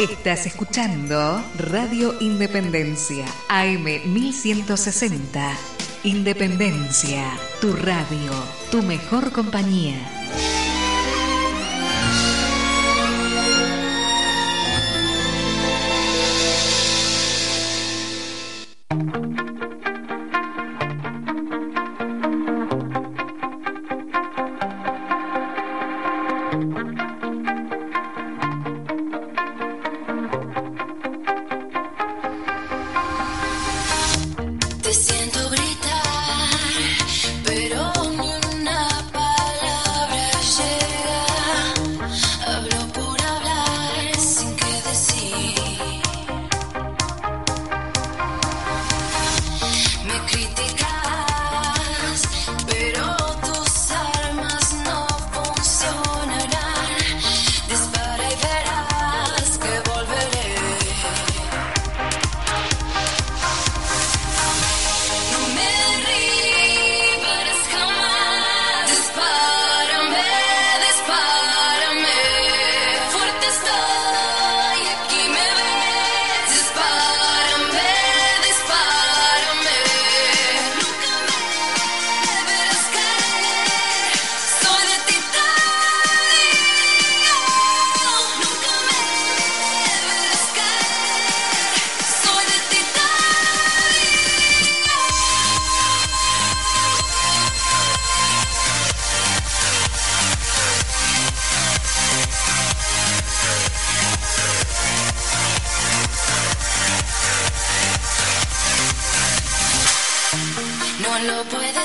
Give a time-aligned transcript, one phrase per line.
[0.00, 5.52] Estás escuchando Radio Independencia, AM 1160.
[6.04, 7.30] Independencia,
[7.60, 8.32] tu radio,
[8.70, 10.19] tu mejor compañía.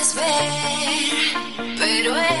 [0.06, 2.35] Lo puedes ver, pero eres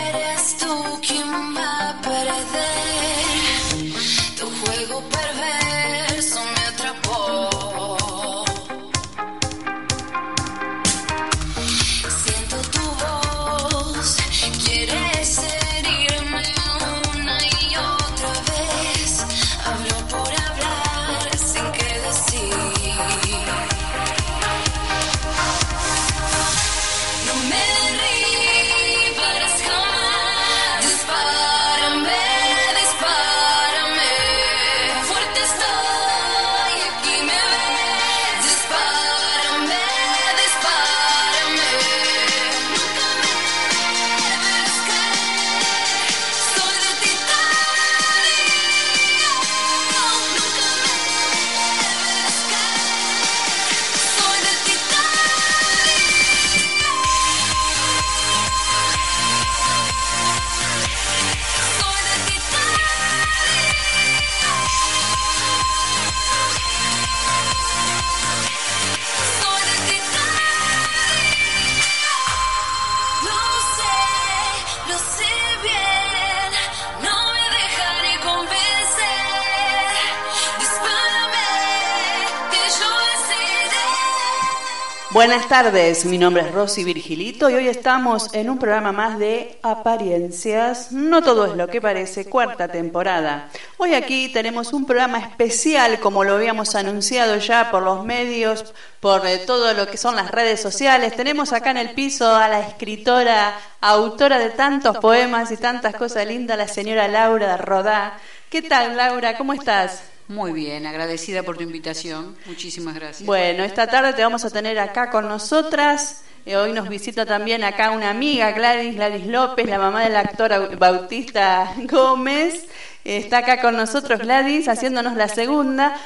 [85.36, 89.58] Buenas tardes, mi nombre es Rosy Virgilito y hoy estamos en un programa más de
[89.62, 90.92] apariencias.
[90.92, 93.50] No todo es lo que parece, cuarta temporada.
[93.76, 99.26] Hoy aquí tenemos un programa especial, como lo habíamos anunciado ya por los medios, por
[99.26, 101.14] eh, todo lo que son las redes sociales.
[101.14, 106.26] Tenemos acá en el piso a la escritora, autora de tantos poemas y tantas cosas
[106.26, 108.16] lindas, la señora Laura Rodá.
[108.48, 109.36] ¿Qué tal, Laura?
[109.36, 110.15] ¿Cómo estás?
[110.28, 112.36] Muy bien, agradecida por tu invitación.
[112.46, 113.24] Muchísimas gracias.
[113.24, 116.24] Bueno, esta tarde te vamos a tener acá con nosotras.
[116.44, 120.76] Eh, hoy nos visita también acá una amiga, Gladys, Gladys López, la mamá del actor
[120.76, 122.66] Bautista Gómez.
[123.04, 125.96] Está acá con nosotros Gladys, haciéndonos la segunda.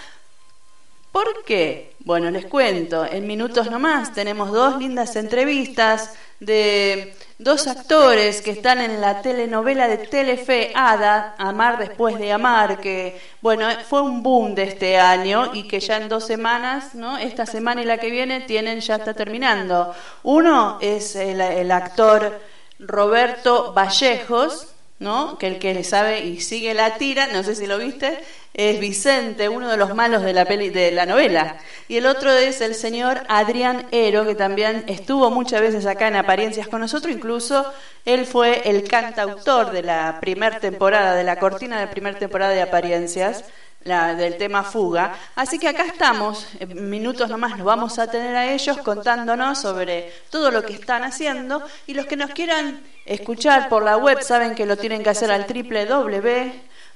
[1.13, 1.95] ¿Por qué?
[2.01, 8.81] Bueno, les cuento, en minutos nomás tenemos dos lindas entrevistas de dos actores que están
[8.81, 14.55] en la telenovela de Telefe Ada, Amar después de amar, que bueno, fue un boom
[14.55, 17.19] de este año y que ya en dos semanas, ¿no?
[17.19, 19.95] Esta semana y la que viene tienen, ya está terminando.
[20.23, 22.41] Uno es el, el actor
[22.79, 24.69] Roberto Vallejos,
[24.99, 25.39] ¿no?
[25.39, 28.19] Que el que le sabe y sigue la tira, no sé si lo viste,
[28.55, 31.59] es Vicente, uno de los malos de la peli, de la novela.
[31.89, 36.17] Y el otro es el señor Adrián Ero, que también estuvo muchas veces acá en
[36.17, 37.65] Apariencias con nosotros, incluso
[38.05, 42.53] él fue el cantautor de la primera temporada, de la cortina de la primera temporada
[42.53, 43.45] de Apariencias.
[43.85, 45.15] la, del tema fuga.
[45.35, 50.51] Así que acá estamos, minutos nomás nos vamos a tener a ellos contándonos sobre todo
[50.51, 54.67] lo que están haciendo y los que nos quieran escuchar por la web saben que
[54.67, 55.47] lo tienen que hacer al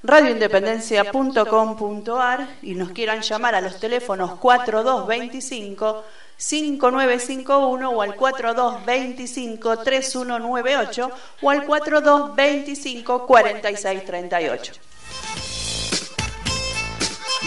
[0.04, 6.04] www.radioindependencia.com.ar y nos quieran llamar a los teléfonos 4225
[6.36, 11.10] 5951 o al 4225 3198
[11.40, 14.72] o al 4225 4638.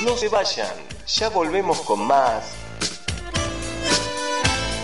[0.04, 0.74] No se vayan,
[1.08, 2.54] ya volvemos con más.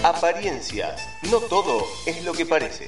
[0.04, 2.86] Apariencias, no todo es lo que parece.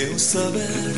[0.00, 0.94] Creo saber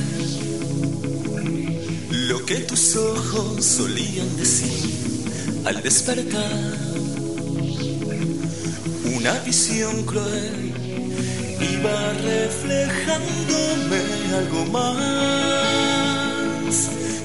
[2.29, 5.27] lo que tus ojos solían decir
[5.65, 6.79] al despertar.
[9.17, 10.73] Una visión cruel
[11.59, 14.03] iba reflejándome
[14.37, 14.93] algo más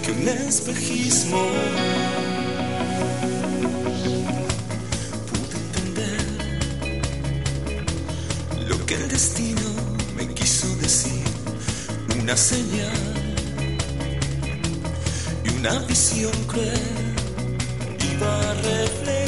[0.03, 1.47] que un espejismo.
[5.30, 6.25] Pude entender
[8.68, 9.76] lo que el destino
[12.27, 12.91] una señal
[15.45, 16.74] y una visión cruel
[18.01, 19.26] iba reflejándome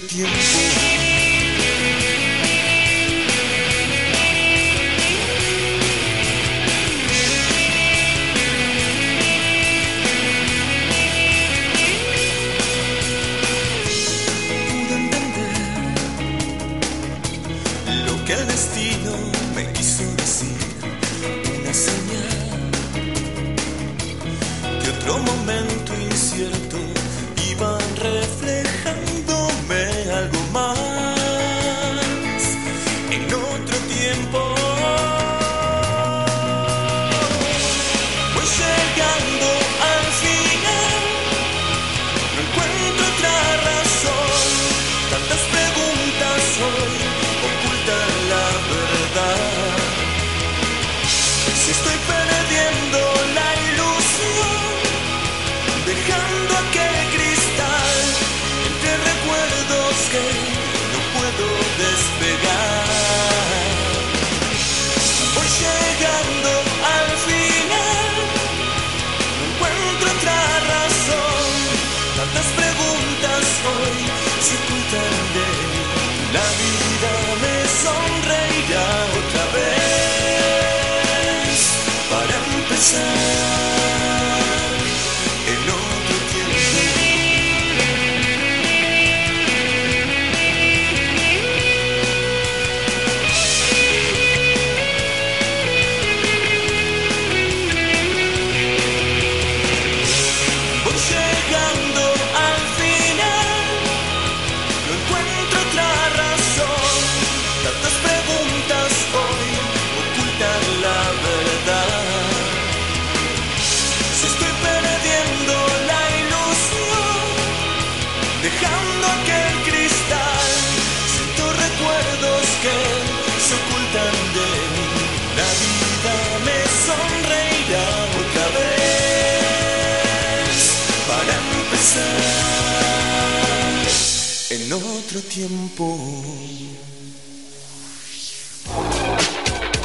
[0.00, 0.95] tiempo.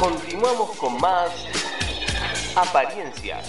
[0.00, 1.30] Continuamos con más
[2.56, 3.48] apariencias.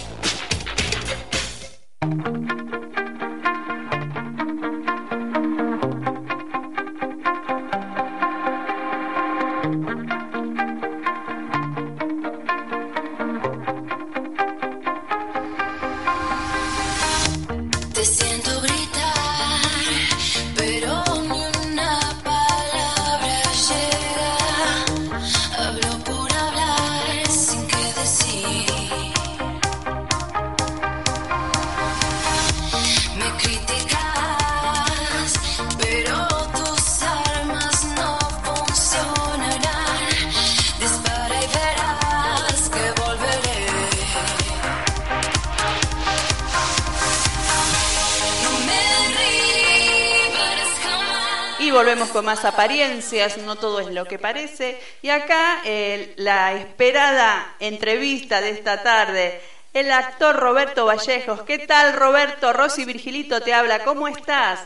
[52.24, 54.80] Más apariencias, no todo es lo que parece.
[55.02, 59.40] Y acá eh, la esperada entrevista de esta tarde,
[59.72, 61.42] el actor Roberto Vallejos.
[61.42, 62.52] ¿Qué tal Roberto?
[62.52, 64.60] Rosy Virgilito te habla, ¿cómo estás?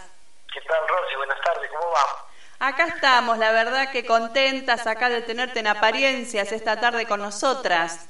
[0.53, 1.17] ¿Qué tal, Rosy?
[1.17, 2.69] Buenas tardes, ¿cómo va?
[2.69, 8.09] Acá estamos, la verdad que contentas acá de tenerte en apariencias esta tarde con nosotras.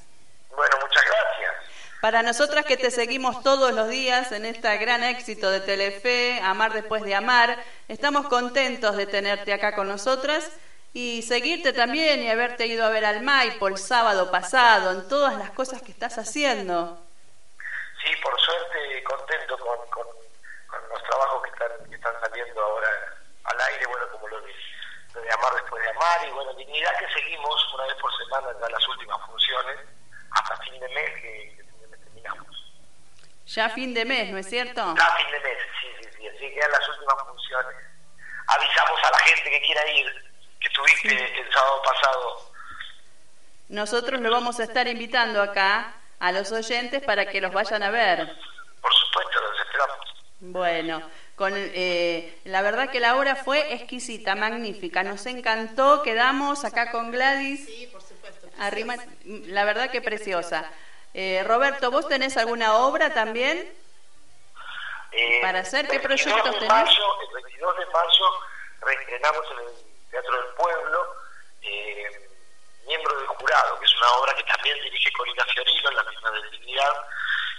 [2.01, 6.73] Para nosotras que te seguimos todos los días en este gran éxito de Telefe, Amar
[6.73, 10.51] después de amar, estamos contentos de tenerte acá con nosotras
[10.93, 15.37] y seguirte también y haberte ido a ver al Maipo el sábado pasado, en todas
[15.37, 16.99] las cosas que estás haciendo.
[18.03, 19.79] Sí, por suerte, contento con,
[20.91, 21.51] los trabajos que
[21.95, 22.89] están, saliendo ahora
[23.45, 24.55] al aire, bueno, como lo de,
[25.15, 28.49] lo de Amar después de Amar, y bueno, Dignidad que seguimos una vez por semana
[28.61, 29.77] ya las últimas funciones,
[30.31, 32.73] hasta fin de mes que, que fin de mes terminamos.
[33.59, 34.95] Ya fin de mes, ¿no es cierto?
[34.97, 37.75] Ya fin de mes, sí, sí, sí, así que ya las últimas funciones.
[38.47, 42.53] Avisamos a la gente que quiera ir, que estuviste el sábado pasado
[43.69, 47.91] Nosotros lo vamos a estar invitando acá a los oyentes para que los vayan a
[47.91, 48.33] ver.
[48.81, 49.99] Por supuesto, los esperamos.
[50.39, 55.03] Bueno, con, eh, la verdad que la obra fue exquisita, magnífica.
[55.03, 57.67] Nos encantó, quedamos acá con Gladys.
[57.67, 58.49] Sí, por supuesto.
[58.61, 60.71] Arrima, la verdad que preciosa.
[61.15, 63.75] Eh, Roberto, ¿vos tenés alguna obra también?
[65.13, 66.73] Eh, ¿Para hacer qué el 22 proyectos tenés?
[66.73, 68.27] Mayo, el 22 de mayo
[68.81, 71.17] reestrenamos en el Teatro del Pueblo
[71.63, 72.29] eh,
[72.87, 76.31] Miembro del Jurado, que es una obra que también dirige Corina Fiorino, en la misma
[76.31, 77.07] de Dignidad.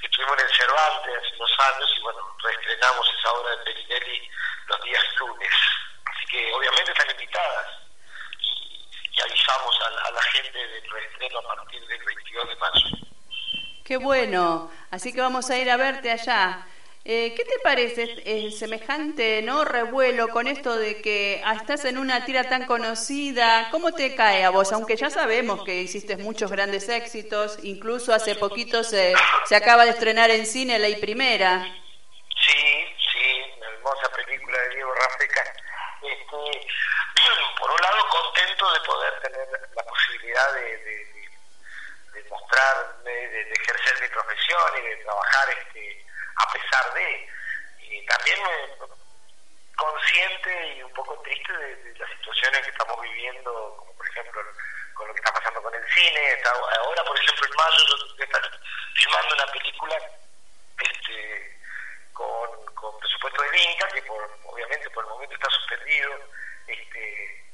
[0.02, 4.32] Estuvimos en el Cervantes hace unos años y bueno, reestrenamos esa obra de Perinelli
[4.68, 5.54] los días lunes.
[6.06, 7.68] Así que obviamente están invitadas
[8.40, 12.56] y, y avisamos a la, a la gente del reestreno a partir del 22 de
[12.56, 12.88] mayo.
[13.90, 14.70] Qué bueno.
[14.92, 16.64] Así que vamos a ir a verte allá.
[17.04, 21.98] Eh, ¿Qué te parece eh, semejante no revuelo con esto de que ah, estás en
[21.98, 23.68] una tira tan conocida?
[23.72, 24.72] ¿Cómo te cae a vos?
[24.74, 29.16] Aunque ya sabemos que hiciste muchos grandes éxitos, incluso hace poquito se,
[29.46, 31.64] se acaba de estrenar en cine Ley Primera.
[32.46, 35.54] Sí, sí, una hermosa película de Diego Rafeca.
[36.04, 36.68] Este,
[37.60, 41.09] por un lado, contento de poder tener la posibilidad de
[42.40, 46.06] mostrarme, de, ejercer mi profesión y de trabajar este,
[46.36, 47.30] a pesar de.
[47.80, 48.78] Y también eh,
[49.76, 54.42] consciente y un poco triste de, las situaciones que estamos viviendo, como por ejemplo
[54.94, 56.38] con lo que está pasando con el cine.
[56.84, 58.60] Ahora, por ejemplo, en mayo yo voy a estar
[58.96, 59.98] filmando una película
[60.82, 61.60] este,
[62.14, 66.12] con, con presupuesto de Vinca, que por, obviamente por el momento está suspendido,
[66.68, 67.46] este,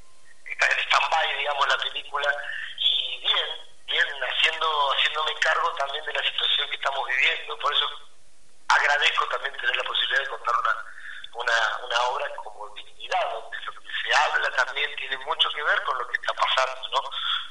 [0.46, 2.36] está en stand-by, digamos, la película,
[2.78, 3.65] y bien,
[4.00, 7.86] haciendo, haciéndome cargo también de la situación que estamos viviendo, por eso
[8.68, 10.84] agradezco también tener la posibilidad de contar una,
[11.34, 15.82] una, una obra como Dignidad, donde lo que se habla también tiene mucho que ver
[15.84, 17.00] con lo que está pasando, ¿no?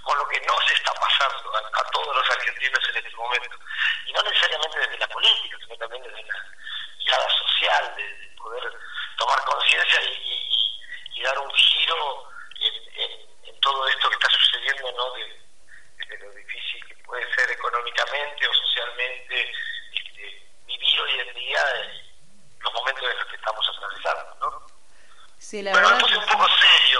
[0.03, 3.57] con lo que no se está pasando a, a todos los argentinos en este momento.
[4.05, 6.35] Y no necesariamente desde la política, sino también desde la
[6.99, 8.63] mirada social, de, de poder
[9.17, 10.79] tomar conciencia y, y-
[11.15, 15.11] y- y dar un giro en, en- en todo esto que está sucediendo, ¿no?
[15.13, 15.41] de,
[16.07, 19.51] de lo difícil que puede ser económicamente o socialmente
[19.93, 22.03] este, vivir hoy en día eh,
[22.59, 24.67] los momentos en los que estamos atravesando, ¿no?
[25.55, 26.99] Sí, la me verdad puse que un poco serio.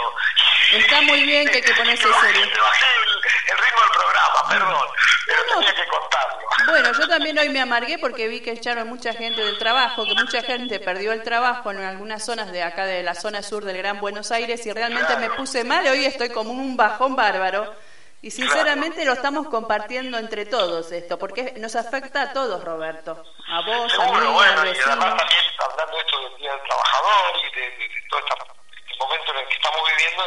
[0.71, 2.49] Está muy bien que hay que ponerse serio.
[2.53, 4.87] te bajé el, el ritmo del programa, perdón,
[5.27, 5.59] pero No, no.
[5.59, 6.37] tenía que contarlo.
[6.67, 10.13] Bueno, yo también hoy me amargué porque vi que echaron mucha gente del trabajo, que
[10.15, 13.77] mucha gente perdió el trabajo en algunas zonas de acá de la zona sur del
[13.77, 15.85] Gran Buenos Aires y realmente me puse mal.
[15.87, 17.75] Hoy estoy como un bajón bárbaro
[18.21, 23.11] y sinceramente lo estamos compartiendo entre todos esto, porque nos afecta a todos, Roberto.
[23.47, 24.85] A vos, a mí, al bueno, y vecino.
[24.93, 28.35] además también hablando de esto del Día del Trabajador y de, de- de todo esta-
[28.35, 29.45] este momento en
[29.85, 30.23] viviendo,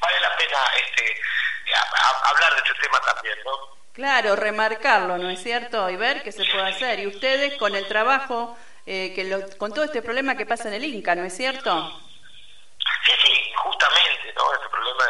[0.00, 1.20] vale la pena este,
[1.74, 3.74] a- a- hablar de este tema también, ¿no?
[3.92, 5.88] Claro, remarcarlo, ¿no es cierto?
[5.90, 6.98] Y ver qué se puede hacer.
[7.00, 8.56] Y ustedes con el trabajo,
[8.86, 12.00] eh, que lo- con todo este problema que pasa en el Inca, ¿no es cierto?
[13.06, 14.52] Sí, sí, justamente, ¿no?
[14.54, 15.04] Este problema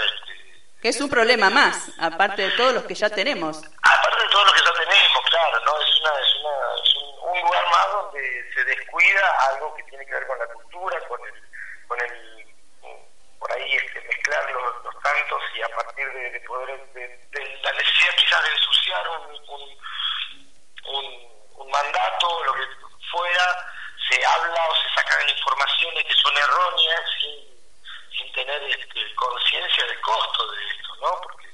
[0.82, 3.56] Que es un problema más, aparte de todos los que ya tenemos.
[3.56, 5.80] Aparte de todo lo que ya tenemos, claro, ¿no?
[5.80, 10.04] Es, una, es, una, es un, un lugar más donde se descuida algo que tiene
[10.04, 11.42] que ver con la cultura, con el,
[11.88, 12.46] con el
[13.38, 17.58] por ahí este, mezclar los, los tantos y a partir de, de poder, de, de
[17.62, 19.78] la necesidad quizás de ensuciar un, un,
[20.86, 21.06] un,
[21.56, 22.62] un mandato, lo que
[23.12, 23.44] fuera,
[24.08, 30.00] se habla o se sacan informaciones que son erróneas sin, sin tener este, conciencia del
[30.00, 31.20] costo de esto, ¿no?
[31.22, 31.48] Porque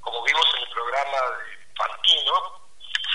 [0.00, 2.65] como vimos en el programa de Fantino,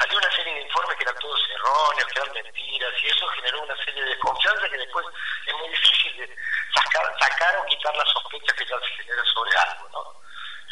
[0.01, 3.62] salió una serie de informes que eran todos erróneos, que eran mentiras, y eso generó
[3.62, 5.05] una serie de desconfianza que después
[5.46, 6.36] es muy difícil de
[6.74, 10.22] sacar, sacar o quitar las sospechas que ya se generan sobre algo, ¿no?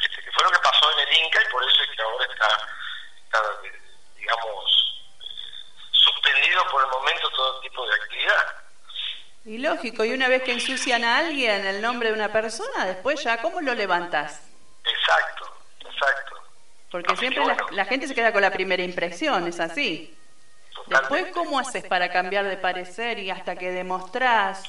[0.03, 2.25] Este, que fue lo que pasó en el Inca y por eso es que ahora
[2.25, 2.47] está,
[3.23, 3.39] está
[4.15, 5.25] digamos, eh,
[5.91, 8.55] suspendido por el momento todo tipo de actividad.
[9.45, 13.23] Y lógico, y una vez que ensucian a alguien el nombre de una persona, después
[13.23, 14.49] ya, ¿cómo lo levantas?
[14.83, 16.28] Exacto, exacto.
[16.91, 20.15] Porque siempre la, la gente se queda con la primera impresión, es así.
[20.87, 24.63] Después, ¿cómo haces para cambiar de parecer y hasta que demostrás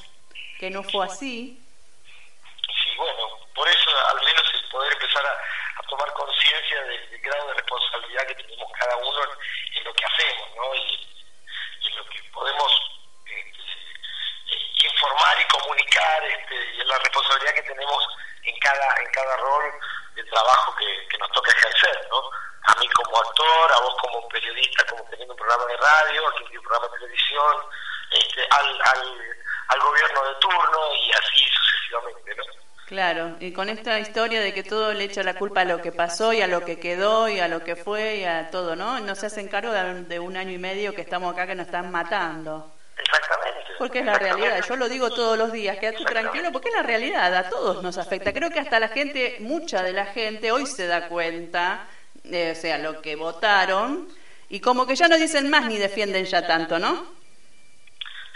[0.58, 1.58] que no fue así?
[2.66, 7.20] Sí, bueno, por eso al menos el poder empezar a, a tomar conciencia del, del
[7.20, 9.18] grado de responsabilidad que tenemos cada uno
[9.76, 10.74] en, lo que hacemos, ¿no?
[10.74, 11.08] Y,
[11.80, 12.72] y en lo que podemos
[13.24, 13.62] este,
[14.52, 18.08] eh, informar y comunicar, este, y en la responsabilidad que tenemos
[18.42, 19.72] en cada en cada rol
[20.14, 22.22] de trabajo que, nos toca ejercer, ¿no?
[22.64, 26.32] A mí como actor, a vos como periodista, como teniendo un programa de radio, a
[26.32, 27.56] quien tiene un programa de televisión,
[28.10, 29.36] este, al, al,
[29.68, 32.44] al gobierno de turno y así sucesivamente, ¿no?
[32.86, 35.92] Claro, y con esta historia de que todo le echa la culpa a lo que
[35.92, 38.98] pasó y a lo que quedó y a lo que fue y a todo, ¿no?
[38.98, 41.92] No se hacen cargo de un año y medio que estamos acá que nos están
[41.92, 42.72] matando.
[43.00, 43.72] Exactamente.
[43.78, 46.82] Porque es la realidad, yo lo digo todos los días, quédate tranquilo, porque es la
[46.82, 48.32] realidad, a todos nos afecta.
[48.32, 51.86] Creo que hasta la gente, mucha de la gente hoy se da cuenta,
[52.24, 54.08] eh, o sea, lo que votaron,
[54.48, 56.94] y como que ya no dicen más ni defienden ya tanto, ¿no?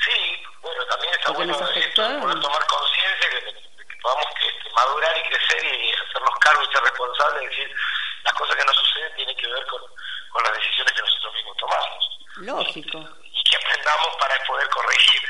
[0.00, 0.20] Sí,
[0.62, 5.64] bueno, también está bueno esto, poder tomar conciencia que, que podamos este, madurar y crecer
[5.64, 7.76] y hacernos cargo y ser responsables, es decir,
[8.24, 9.80] las cosas que nos suceden tienen que ver con,
[10.30, 12.04] con las decisiones que nosotros mismos tomamos
[12.36, 13.23] Lógico.
[13.58, 15.20] Que aprendamos para poder corregir.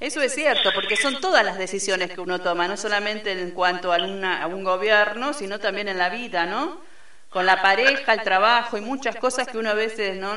[0.00, 3.92] Eso es cierto, porque son todas las decisiones que uno toma, no solamente en cuanto
[3.92, 6.80] a, una- a un gobierno, sino también en la vida, ¿no?
[7.28, 10.34] Con la pareja, el trabajo y muchas cosas que uno a veces no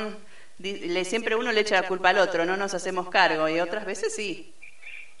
[0.58, 3.84] le, siempre uno le echa la culpa al otro, no nos hacemos cargo y otras
[3.84, 4.54] veces sí.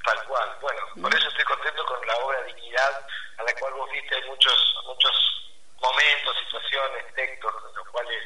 [0.04, 0.58] Tal cual.
[0.60, 3.06] Bueno, por eso estoy contento con la obra Dignidad,
[3.38, 5.12] a la cual vos viste hay muchos muchos
[5.80, 8.22] momentos, situaciones, textos, los cuales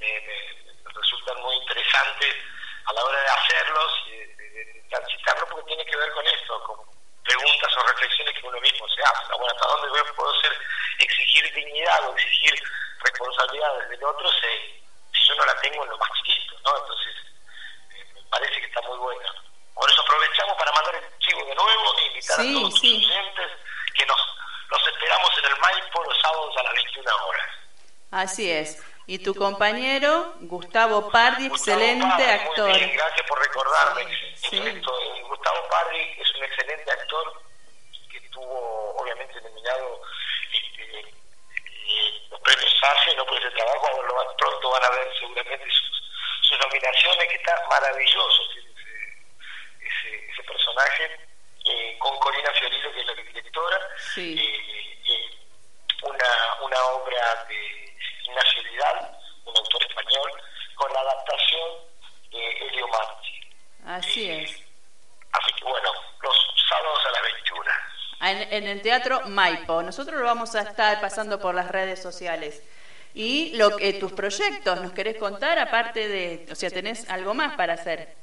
[0.00, 2.34] eh, me resultan muy interesantes
[2.84, 6.26] a la hora de hacerlos y de, de- de transitarlos, porque tiene que ver con
[6.26, 6.76] esto, con
[7.24, 9.28] preguntas o reflexiones que uno mismo se hace.
[9.30, 9.38] ¿no?
[9.38, 10.52] Bueno, ¿hasta dónde puedo ser,
[10.98, 12.54] exigir dignidad o exigir
[13.00, 14.82] responsabilidad del otro si,
[15.14, 16.54] si yo no la tengo en lo más chiquito?
[16.64, 16.76] ¿no?
[16.78, 17.14] Entonces,
[17.94, 19.32] eh, me parece que está muy buena.
[19.74, 23.00] Por eso aprovechamos para mandar el chivo de nuevo e invitar Sí, a todos sí.
[23.00, 23.50] tus oyentes
[23.96, 24.20] que nos
[24.68, 27.46] los esperamos en el Maipo los sábados a las 21 horas.
[28.10, 28.82] Así es.
[29.12, 32.78] Y tu compañero, Gustavo Pardi, Gustavo excelente Pardi, muy actor.
[32.78, 34.04] bien, gracias por recordarme.
[34.36, 34.56] Sí.
[34.56, 37.42] Esto, eh, Gustavo Pardi es un excelente actor
[38.10, 40.00] que estuvo obviamente nominado
[40.50, 45.66] este, eh, los premios SACE, no por ese trabajo, ahora pronto van a ver seguramente
[45.70, 46.02] sus,
[46.48, 48.60] sus nominaciones, que está maravilloso ese,
[49.86, 51.20] ese, ese personaje,
[51.66, 53.78] eh, con Corina Fiorito, que es la directora,
[54.14, 54.36] Sí.
[54.40, 55.38] eh, eh,
[56.02, 56.26] una,
[56.62, 57.82] una obra de
[58.24, 60.32] Ignacio Vidal, un autor español,
[60.76, 61.70] con la adaptación
[62.30, 63.40] de Elio Marchi.
[63.86, 64.50] Así es.
[65.32, 65.90] Así que bueno,
[66.22, 66.36] los
[66.68, 67.70] sábados a las 21.
[68.52, 69.82] En, el Teatro Maipo.
[69.82, 72.62] Nosotros lo vamos a estar pasando por las redes sociales.
[73.14, 75.58] Y lo que tus proyectos, ¿nos querés contar?
[75.58, 78.14] Aparte de, o sea, tenés algo más para hacer.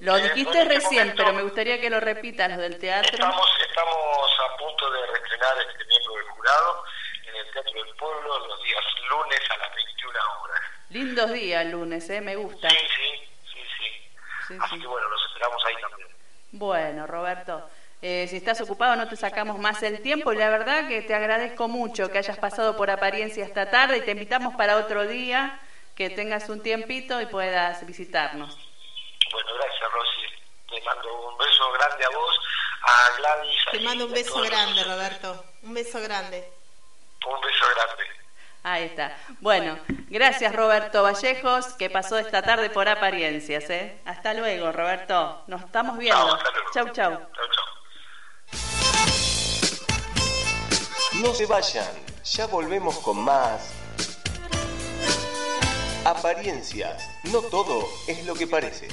[0.00, 3.10] Lo Eh, dijiste recién, momento- pero me gustaría que lo repitas, lo del teatro.
[3.12, 6.84] Estamos, estamos a punto de reestrenar este miembro del jurado
[7.28, 10.60] en el Teatro del Pueblo los días lunes a las 21 horas.
[10.90, 12.20] Lindos días, lunes, ¿eh?
[12.22, 12.68] Me gusta.
[12.70, 14.08] Sí, sí, sí, sí.
[14.48, 14.80] Sí, Así sí.
[14.80, 16.08] que bueno, los esperamos ahí también.
[16.52, 17.70] Bueno, Roberto,
[18.02, 21.14] eh, si estás ocupado no te sacamos más el tiempo y la verdad que te
[21.14, 25.60] agradezco mucho que hayas pasado por apariencia esta tarde y te invitamos para otro día,
[25.94, 28.56] que tengas un tiempito y puedas visitarnos.
[29.32, 30.40] Bueno, gracias Rosy.
[30.70, 32.40] Te mando un beso grande a vos,
[32.82, 33.64] a Gladys.
[33.72, 34.84] Te mando un beso los grande.
[34.84, 35.44] Roberto.
[35.62, 36.48] Un beso grande.
[37.26, 38.20] Un beso grande.
[38.62, 39.16] Ahí está.
[39.40, 43.68] Bueno, gracias Roberto Vallejos, que pasó esta tarde por apariencias.
[43.70, 43.98] ¿eh?
[44.04, 45.44] Hasta luego, Roberto.
[45.46, 46.34] Nos estamos viendo.
[46.34, 46.70] Hasta luego.
[46.72, 47.10] Chau, chau.
[47.12, 47.59] Chau, chau.
[51.20, 51.86] No se vayan,
[52.24, 53.60] ya volvemos con más.
[56.06, 58.88] Apariencias, no todo es lo que parece.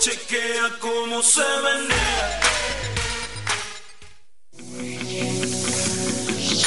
[0.00, 2.40] Chequea cómo se menea.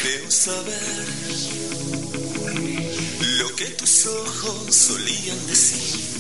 [0.02, 1.06] Creo saber
[3.40, 6.15] lo que tus ojos solían decir.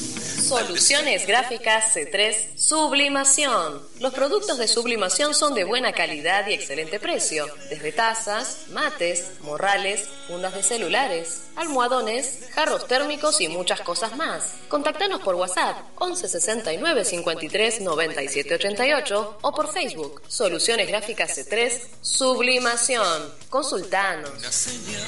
[0.48, 3.82] Soluciones Gráficas C3 Sublimación.
[4.00, 7.48] Los productos de sublimación son de buena calidad y excelente precio.
[7.72, 14.54] Desde tazas, mates, morrales, fundas de celulares, almohadones, jarros térmicos y muchas cosas más.
[14.68, 23.34] Contactanos por WhatsApp 11 69 53 97 88 o por Facebook Soluciones Gráficas C3 Sublimación.
[23.50, 24.30] Consultanos.
[24.38, 25.02] Una señal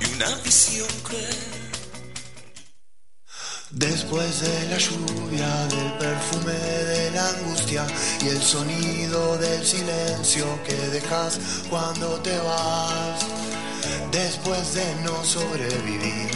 [0.00, 0.86] y una visión.
[3.72, 7.84] Después de la lluvia, del perfume de la angustia
[8.22, 13.26] y el sonido del silencio que dejas cuando te vas.
[14.12, 16.30] Después de no sobrevivir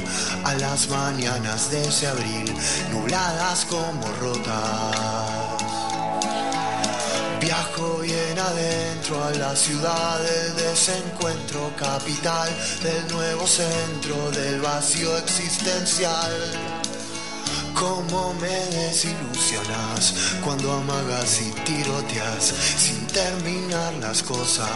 [0.45, 2.53] a las mañanas de ese abril,
[2.93, 5.62] nubladas como rotas.
[7.40, 12.51] Viajo bien adentro a la ciudad del desencuentro, capital
[12.83, 16.80] del nuevo centro del vacío existencial.
[17.75, 22.45] Cómo me desilusionas cuando amagas y tiroteas
[22.77, 24.69] sin terminar las cosas.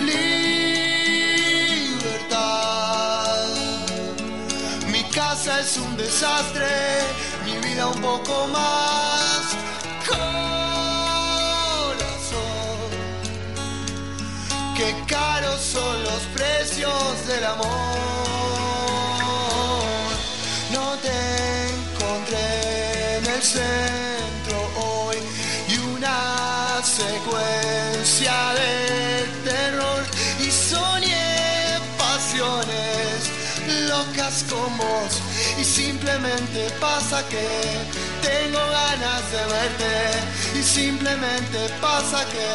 [0.00, 0.36] Libertad.
[4.88, 6.66] Mi casa es un desastre,
[7.44, 9.56] mi vida un poco más.
[10.06, 10.26] Corazón,
[14.76, 18.15] qué caros son los precios del amor.
[34.44, 35.22] Con vos
[35.58, 37.48] y simplemente pasa que
[38.20, 42.46] tengo ganas de verte y simplemente pasa que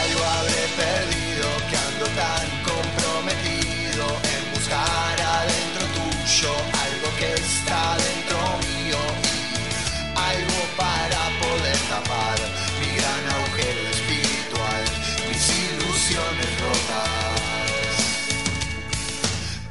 [0.00, 6.52] Algo habré perdido que ando tan comprometido en buscar adentro tuyo
[6.84, 8.69] algo que está dentro mío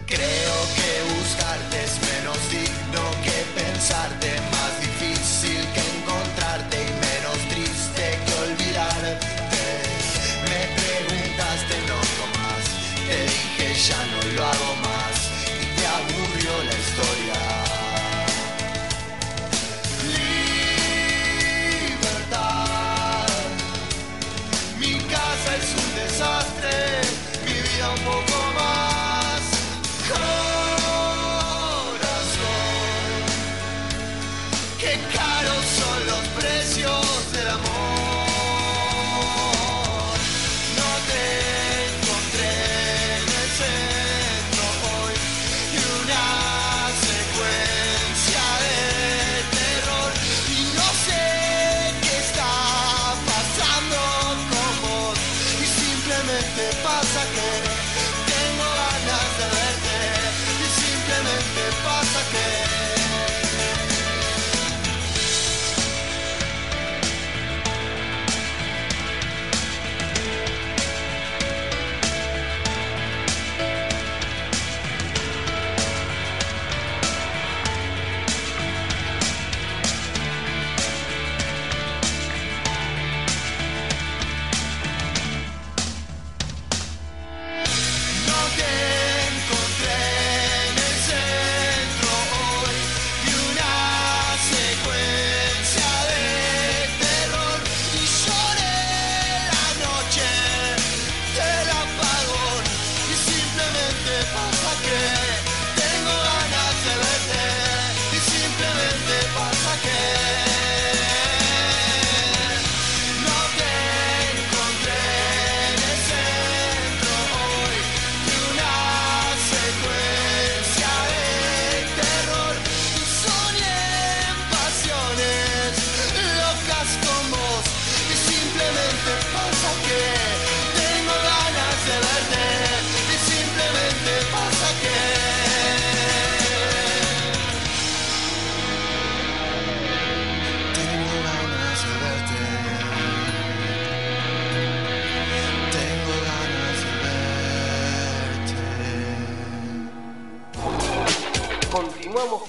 [0.10, 4.59] Creo que buscarte es menos digno que pensarte, más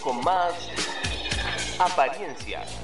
[0.03, 0.55] con más
[1.79, 2.79] apariencias.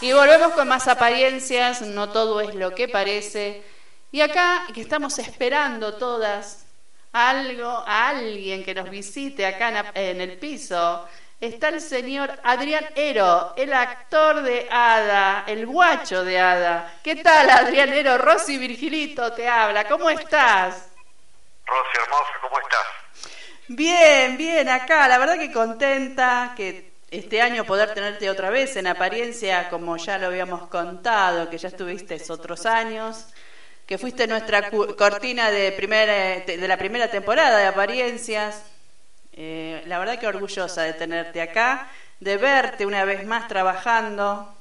[0.00, 3.64] Y volvemos con más apariencias, no todo es lo que parece.
[4.12, 6.66] Y acá que estamos esperando todas
[7.12, 11.08] algo, a alguien que nos visite acá en, el piso,
[11.40, 16.94] está el señor Adrián Ero, el actor de Ada, el guacho de Ada.
[17.02, 18.18] ¿Qué tal, Adrián Ero?
[18.18, 20.90] Rosy Virgilito te habla, ¿cómo estás?
[21.66, 22.86] Rosy, hermosa, ¿cómo estás?
[23.66, 28.86] Bien, bien, acá, la verdad que contenta que este año poder tenerte otra vez en
[28.86, 33.26] apariencia, como ya lo habíamos contado, que ya estuviste otros años,
[33.86, 38.62] que fuiste nuestra cortina de, primera, de la primera temporada de apariencias.
[39.32, 41.88] Eh, la verdad que orgullosa de tenerte acá,
[42.20, 44.54] de verte una vez más trabajando.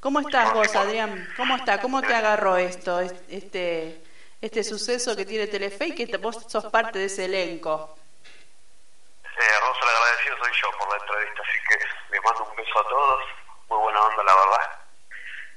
[0.00, 1.26] ¿Cómo estás vos, Adrián?
[1.36, 1.80] ¿Cómo está?
[1.80, 4.02] ¿Cómo te agarró esto, es- este,
[4.40, 7.96] este suceso que tiene Telefe y que vos sos parte de ese elenco?
[9.36, 11.78] Eh, Rosa, el agradecido soy yo por la entrevista, así que
[12.10, 13.24] les mando un beso a todos.
[13.68, 14.80] Muy buena onda, la verdad.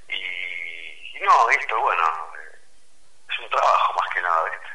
[0.10, 2.60] Y, no, esto, bueno, eh,
[3.30, 4.68] es un trabajo más que nada, ¿viste?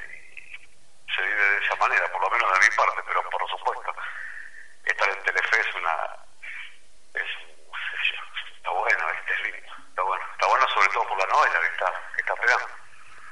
[1.08, 3.94] Y se vive de esa manera, por lo menos de mi parte, pero por supuesto,
[4.84, 6.16] estar en Telefe es una.
[7.14, 7.26] Es,
[7.66, 9.32] no sé yo, está bueno, ¿viste?
[9.32, 10.24] Es lindo, está bueno.
[10.32, 12.68] Está bueno sobre todo por la novela que está, que está pegando.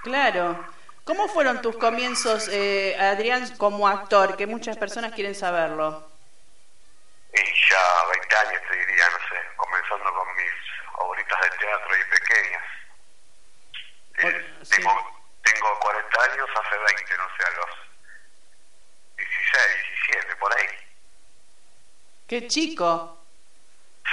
[0.02, 0.79] Claro.
[1.04, 4.36] ¿Cómo fueron tus comienzos, eh, Adrián, como actor?
[4.36, 6.08] Que muchas personas quieren saberlo.
[7.32, 10.52] Y ya 20 años te diría, no sé, comenzando con mis
[10.98, 12.62] obritas de teatro y pequeñas.
[14.18, 17.70] Eh, tengo, tengo 40 años, hace 20, no sé, a los
[19.16, 20.66] 16, 17, por ahí.
[22.28, 23.24] ¡Qué chico!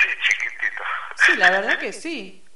[0.02, 0.84] Sí, chiquitito.
[1.16, 2.47] Sí, la verdad que sí.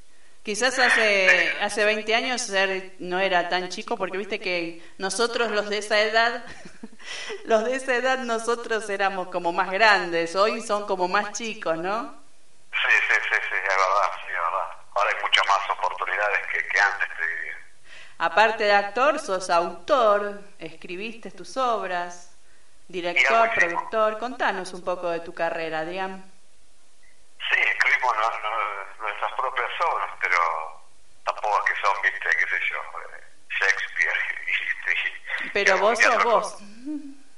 [0.43, 2.51] Quizás hace, hace 20 años
[2.97, 6.43] no era tan chico, porque viste que nosotros los de esa edad,
[7.43, 12.11] los de esa edad nosotros éramos como más grandes, hoy son como más chicos, ¿no?
[12.71, 14.69] Sí, sí, sí, sí, es verdad, sí, es verdad.
[14.95, 17.57] Ahora hay muchas más oportunidades que, que antes, te diría.
[18.17, 22.35] Aparte de actor, sos autor, escribiste tus obras,
[22.87, 24.17] director, productor.
[24.17, 26.23] Contanos un poco de tu carrera, Adrián.
[27.49, 30.37] Sí, escribimos no- no- nuestras propias obras, pero
[31.25, 33.23] tampoco es que son, viste, qué sé yo, eh,
[33.59, 34.51] Shakespeare y,
[35.40, 36.57] y- Pero vos sos vos.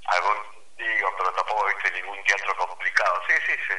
[0.05, 0.37] algún
[0.77, 3.73] digo pero tampoco viste ningún teatro complicado sí sí sí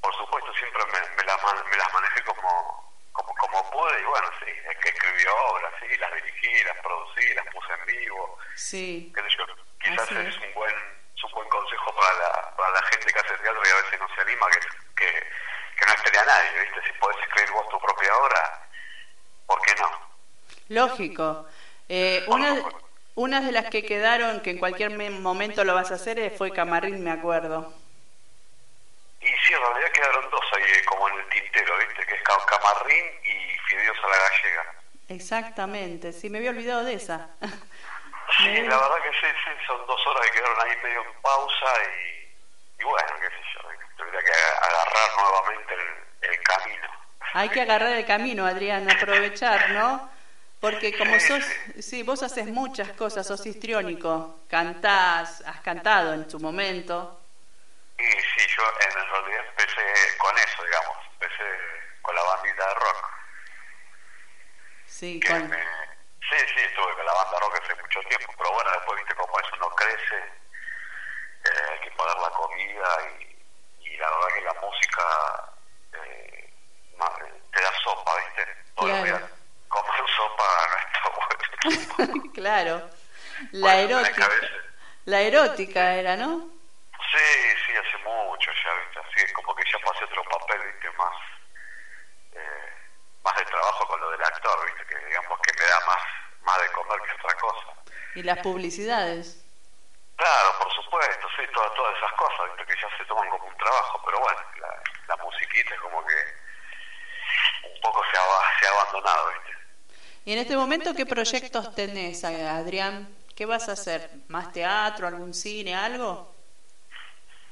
[0.00, 4.28] por supuesto siempre me, me, las, me las manejé como, como como pude y bueno
[4.44, 9.12] sí es que escribí obras sí las dirigí las producí las puse en vivo Sí.
[9.14, 9.44] qué sé yo
[9.80, 10.36] quizás es es.
[10.42, 10.74] un buen
[11.16, 14.00] es un buen consejo para la, para la gente que hace teatro y a veces
[14.00, 14.58] no se anima que
[14.96, 15.10] que,
[15.78, 18.68] que no espere a nadie viste si podés escribir vos tu propia obra
[19.46, 19.90] ¿por qué no?
[20.68, 21.46] Lógico.
[21.88, 22.60] Eh, una,
[23.16, 26.30] una de las que quedaron, que en cualquier me- momento lo vas a hacer, eh,
[26.30, 27.72] fue Camarrín, me acuerdo.
[29.20, 32.06] Y sí, en realidad quedaron dos ahí eh, como en el tintero, ¿viste?
[32.06, 34.64] Que es Ca- Camarrín y Fideos a la Gallega.
[35.08, 37.30] Exactamente, sí, me había olvidado de esa.
[37.40, 41.66] Sí, la verdad que sí, sí, son dos horas que quedaron ahí medio en pausa
[41.84, 46.88] y, y bueno, qué sé yo, tendría que agarrar nuevamente el, el camino.
[47.32, 50.10] Hay que agarrar el camino, Adrián, aprovechar, ¿no?
[50.66, 51.44] Porque como sos,
[51.80, 57.20] sí, vos haces muchas cosas, sos histriónico, cantás, has cantado en su momento.
[57.98, 61.44] Y sí, yo en realidad empecé con eso, digamos, empecé
[62.02, 63.06] con la bandita de rock.
[64.86, 68.50] Sí, que con, me- sí, sí, estuve con la banda rock hace mucho tiempo, pero
[68.52, 70.16] bueno, después viste cómo eso no crece,
[71.44, 72.88] eh, hay que pagar la comida
[73.20, 75.04] y, y la verdad que la música
[75.92, 76.54] eh,
[77.52, 78.46] te da sopa, ¿viste?
[78.74, 79.04] Todos los Claro.
[79.04, 79.22] días
[79.68, 81.55] comer sopa no está bueno.
[82.34, 82.90] claro,
[83.52, 84.30] la Bueno, erótica,
[85.04, 86.50] la erótica era, ¿no?
[87.12, 88.98] Sí, sí, hace mucho ya, ¿viste?
[89.00, 90.90] Así es como que ya pasé otro papel, ¿viste?
[90.98, 91.16] Más,
[92.32, 92.72] eh,
[93.22, 94.86] más de trabajo con lo del actor, ¿viste?
[94.86, 96.02] Que digamos que me da más,
[96.42, 97.66] más de comer que otra cosa.
[98.14, 99.42] Y las publicidades.
[100.16, 102.72] Claro, por supuesto, sí, todas, todas esas cosas, ¿viste?
[102.74, 106.46] que ya se toman como un trabajo, pero bueno, la, la musiquita es como que
[107.68, 109.15] un poco se ha, se ha abandonado.
[110.26, 113.08] Y en este momento, ¿qué proyectos tenés, Adrián?
[113.36, 114.10] ¿Qué vas a hacer?
[114.26, 116.34] ¿Más teatro, algún cine, algo?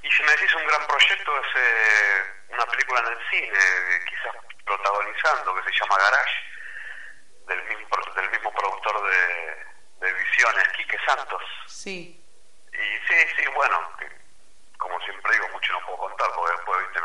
[0.03, 4.01] Y si me decís un gran proyecto es eh, una película en el cine, eh,
[4.11, 6.35] quizás protagonizando, que se llama Garage,
[7.47, 11.43] del mismo, del mismo productor de, de Visiones, Quique Santos.
[11.69, 12.21] Sí.
[12.73, 14.11] Y sí, sí, bueno, que,
[14.79, 17.01] como siempre digo, mucho no puedo contar, porque después, ¿viste?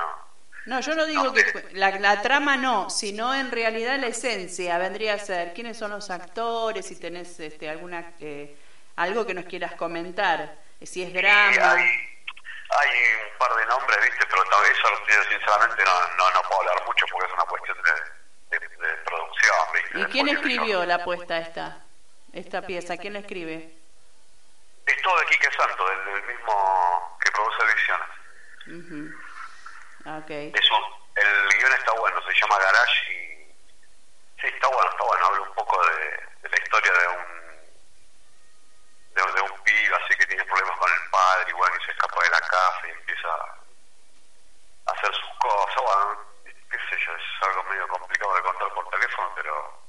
[0.70, 4.78] No, No, yo no digo que la, la trama no, sino en realidad la esencia
[4.78, 8.56] vendría a ser quiénes son los actores, si tenés este, alguna eh,
[8.96, 11.74] algo que nos quieras comentar, eh, si es drama.
[11.74, 12.90] Hay
[13.32, 14.28] un par de nombres, ¿viste?
[14.30, 17.46] Pero tal vez eso, tío, sinceramente, no, no, no puedo hablar mucho porque es una
[17.46, 20.00] cuestión de, de, de producción, ¿viste?
[20.02, 20.52] ¿Y quién Después, yo.
[20.52, 21.80] escribió la apuesta esta,
[22.32, 22.96] esta pieza?
[22.98, 23.74] ¿Quién la escribe?
[24.86, 28.10] Es todo de Quique Santos, del, del mismo que produce Visiones.
[28.68, 29.29] Ujú.
[30.06, 30.30] Ok.
[30.30, 33.30] Es un- el guion está bueno, se llama Garage y...
[34.42, 35.26] Sí, está bueno, está bueno.
[35.26, 37.40] Habla un poco de la historia de un
[39.16, 41.92] de, de un pibe así que tiene problemas con el padre y bueno, y se
[41.92, 43.28] escapa de la casa y empieza
[44.86, 45.76] a hacer sus cosas.
[45.84, 49.84] Bueno, qué sé yo, es algo medio complicado de contar por teléfono, pero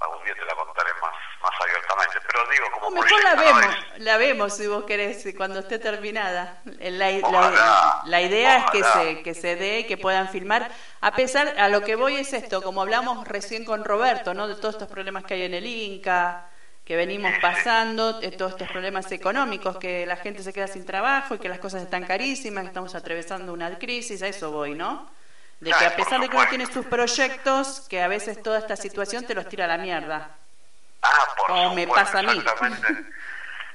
[0.00, 2.20] algún día te la contaré más, más abiertamente.
[2.26, 3.60] Pero digo, como O mejor la proyecto, ¿no?
[3.60, 6.60] vemos, la vemos si vos querés cuando esté terminada.
[6.80, 10.70] La, la- Ojalá, la idea es que se, que se dé, que puedan filmar.
[11.00, 14.48] A pesar, a lo que voy es esto, como hablamos recién con Roberto, ¿no?
[14.48, 16.46] De todos estos problemas que hay en el Inca,
[16.84, 21.34] que venimos pasando, de todos estos problemas económicos, que la gente se queda sin trabajo
[21.36, 25.08] y que las cosas están carísimas, que estamos atravesando una crisis, a eso voy, ¿no?
[25.60, 28.74] De que a pesar de que uno tiene sus proyectos, que a veces toda esta
[28.74, 30.30] situación te los tira a la mierda.
[31.02, 32.36] Ah, por Como me pasa a mí.
[32.36, 32.88] Exactamente,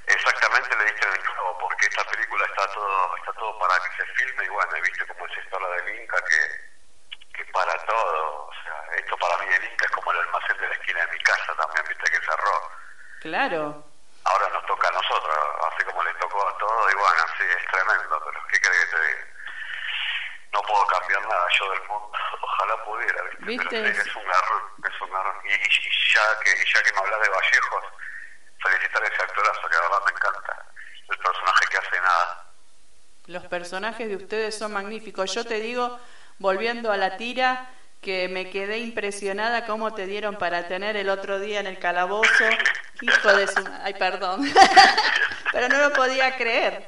[0.07, 3.86] exactamente le diste en el clavo, porque esta película está todo está todo para que
[3.97, 8.45] se filme y bueno, viste como es esto la del Inca que, que para todo,
[8.47, 11.11] o sea, esto para mí el Inca es como el almacén de la esquina de
[11.13, 12.71] mi casa también, viste que cerró.
[13.21, 13.83] Claro.
[14.25, 15.37] Ahora nos toca a nosotros,
[15.71, 18.95] así como le tocó a todos, y bueno, sí, es tremendo, pero ¿qué crees que
[18.95, 19.27] te diga?
[20.53, 23.45] No puedo cambiar nada yo del mundo, ojalá pudiera, ¿viste?
[23.45, 23.69] ¿Viste?
[23.69, 25.41] Pero es un garrón, es un garrón.
[25.45, 27.83] Y, y- y ya, que, y ya que me hablas de Vallejos,
[28.63, 30.65] felicitar a ese actorazo, que de verdad me encanta,
[31.09, 32.46] el personaje que hace nada.
[33.27, 35.33] Los personajes de ustedes son magníficos.
[35.33, 35.99] Yo te digo,
[36.39, 37.69] volviendo a la tira,
[38.01, 42.45] que me quedé impresionada cómo te dieron para tener el otro día en el calabozo.
[43.01, 43.63] Hijo de su...
[43.83, 44.49] Ay, perdón.
[45.51, 46.87] Pero no lo podía creer.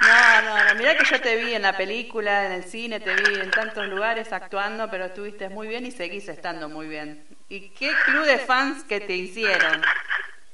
[0.00, 0.74] No, no, no.
[0.76, 3.86] Mirá que yo te vi en la película, en el cine, te vi en tantos
[3.86, 7.26] lugares actuando, pero estuviste muy bien y seguís estando muy bien.
[7.50, 9.82] ¿Y qué club de fans que te hicieron?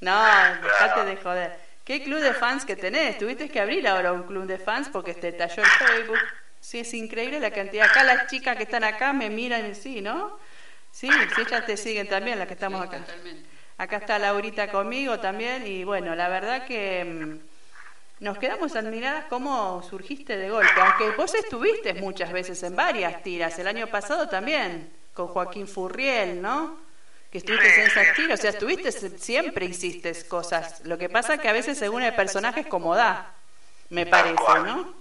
[0.01, 0.20] No,
[0.62, 1.65] dejate de joder.
[1.87, 3.16] ¿Qué club de fans que tenés?
[3.16, 6.18] Tuviste que abrir ahora un club de fans porque te talló el Facebook.
[6.59, 7.87] Sí, es increíble la cantidad.
[7.87, 10.37] Acá las chicas que están acá me miran sí, ¿no?
[10.91, 13.05] Sí, sí, ellas te siguen también, las que estamos acá.
[13.78, 19.80] Acá está Laurita conmigo también y bueno, la verdad que mm, nos quedamos admiradas cómo
[19.89, 24.91] surgiste de golpe, aunque vos estuviste muchas veces en varias tiras, el año pasado también,
[25.14, 26.86] con Joaquín Furriel, ¿no?
[27.31, 30.81] Que estuviste en esas tiras, o sea, estuviste, siempre hiciste cosas.
[30.85, 33.33] Lo que pasa que a veces según el personaje es como da,
[33.91, 34.95] me parece, ¿no?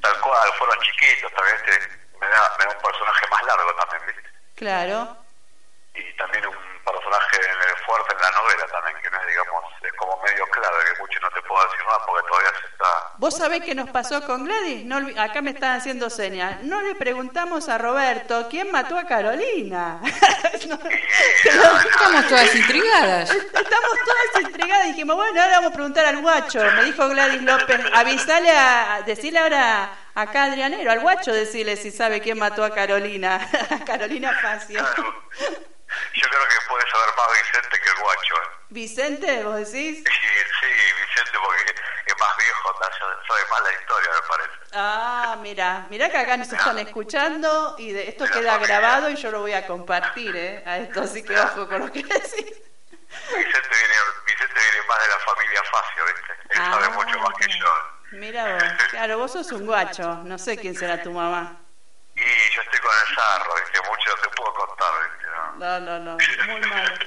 [0.00, 1.88] Tal cual, fueron chiquitos, también este,
[2.20, 4.30] me, da, me da un personaje más largo también, ¿viste?
[4.54, 5.16] Claro.
[5.94, 9.64] Y también un personaje en el fuerte en la novela también, que no es, digamos,
[9.82, 12.86] es como medio clave, que mucho no te puedo decir más porque todavía se está...
[13.18, 14.84] ¿Vos sabés qué nos pasó con Gladys?
[14.84, 16.62] No, acá me están haciendo señas.
[16.62, 20.00] No le preguntamos a Roberto quién mató a Carolina.
[20.66, 20.74] No,
[21.44, 23.30] Estamos todas intrigadas.
[23.30, 23.64] Estamos
[24.04, 24.86] todas intrigadas.
[24.86, 26.60] Dijimos, bueno, ahora vamos a preguntar al guacho.
[26.76, 31.90] Me dijo Gladys López, avisale a, decirle ahora acá a Adrianero, al guacho, decirle si
[31.90, 33.48] sabe quién mató a Carolina.
[33.70, 34.84] A Carolina Facio.
[36.14, 38.34] Yo creo que puede saber más Vicente que el guacho.
[38.36, 38.48] ¿eh?
[38.70, 40.04] Vicente, vos decís.
[40.04, 40.28] Sí,
[40.60, 40.72] sí,
[41.06, 41.74] Vicente porque
[42.06, 42.78] es más viejo,
[43.28, 44.50] sabe más la historia, me parece.
[44.72, 49.30] Ah, mira, mira que acá nos están escuchando y de, esto queda grabado y yo
[49.30, 50.62] lo voy a compartir, ¿eh?
[50.66, 52.62] A esto, así que ojo con lo que decís.
[53.28, 53.94] Vicente viene,
[54.26, 56.32] Vicente viene más de la familia Facio, ¿viste?
[56.50, 57.66] Él Ah, sabe mucho más que yo.
[58.12, 61.60] Mira vos, claro, vos sos un guacho, no sé quién será tu mamá.
[62.14, 63.80] Y yo estoy con el zarro, ¿viste?
[63.88, 65.25] Mucho no te puedo contar, ¿viste?
[65.58, 65.80] No.
[65.80, 66.98] No, no, muy mal.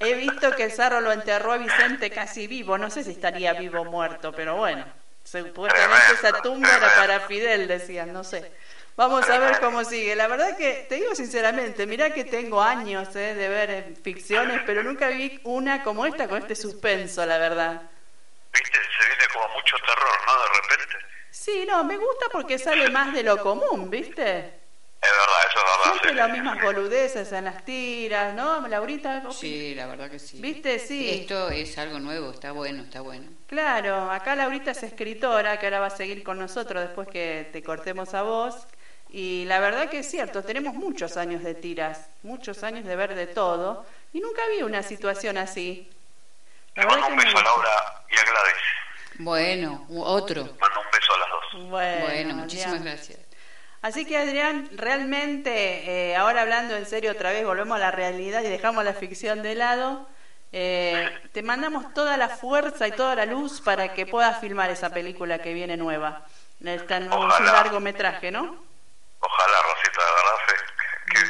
[0.00, 3.52] He visto que el Zarro lo enterró a Vicente casi vivo, no sé si estaría
[3.54, 4.84] vivo o muerto, pero bueno,
[5.24, 8.52] supuestamente esa tumba era para Fidel, decían, no sé.
[8.98, 10.16] Vamos a ver cómo sigue.
[10.16, 14.62] La verdad que, te digo sinceramente, mirá que tengo años eh, de ver eh, ficciones,
[14.66, 17.82] pero nunca vi una como esta con este suspenso, la verdad.
[18.52, 18.72] ¿Viste?
[18.72, 20.32] Se viene como mucho terror, ¿no?
[20.32, 21.06] De repente.
[21.30, 24.58] Sí, no, me gusta porque sale más de lo común, ¿viste?
[25.00, 25.77] Es verdad, eso es verdad.
[25.90, 28.66] Siempre las mismas boludeces en las tiras, ¿no?
[28.68, 30.40] Laurita, ¿vos Sí, la verdad que sí.
[30.40, 30.78] ¿Viste?
[30.78, 31.10] Sí.
[31.10, 33.28] Esto es algo nuevo, está bueno, está bueno.
[33.46, 37.62] Claro, acá Laurita es escritora, que ahora va a seguir con nosotros después que te
[37.62, 38.54] cortemos a vos.
[39.10, 43.14] Y la verdad que es cierto, tenemos muchos años de tiras, muchos años de ver
[43.14, 45.88] de todo, y nunca vi una situación así.
[46.74, 47.42] La Le mando un beso a.
[47.42, 48.62] Laura y a Gladys.
[49.20, 50.42] Bueno, otro.
[50.44, 51.70] Mando un beso a las dos.
[51.70, 53.27] Bueno, Bueno, muchísimas gracias.
[53.80, 58.42] Así que Adrián, realmente, eh, ahora hablando en serio otra vez, volvemos a la realidad
[58.42, 60.08] y dejamos la ficción de lado.
[60.50, 64.88] eh, te mandamos toda la fuerza y toda la luz para que puedas filmar esa
[64.90, 66.24] película que viene nueva.
[66.64, 68.64] Esta nuevo es un largometraje, ¿no?
[69.20, 70.38] Ojalá, Rosita, de verdad.
[71.06, 71.20] ¿Qué,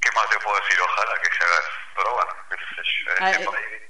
[0.00, 0.78] ¿Qué más te puedo decir?
[0.82, 1.70] Ojalá que se haga eso.
[1.96, 3.88] Pero bueno, qué sé yo, en Ah, este eh.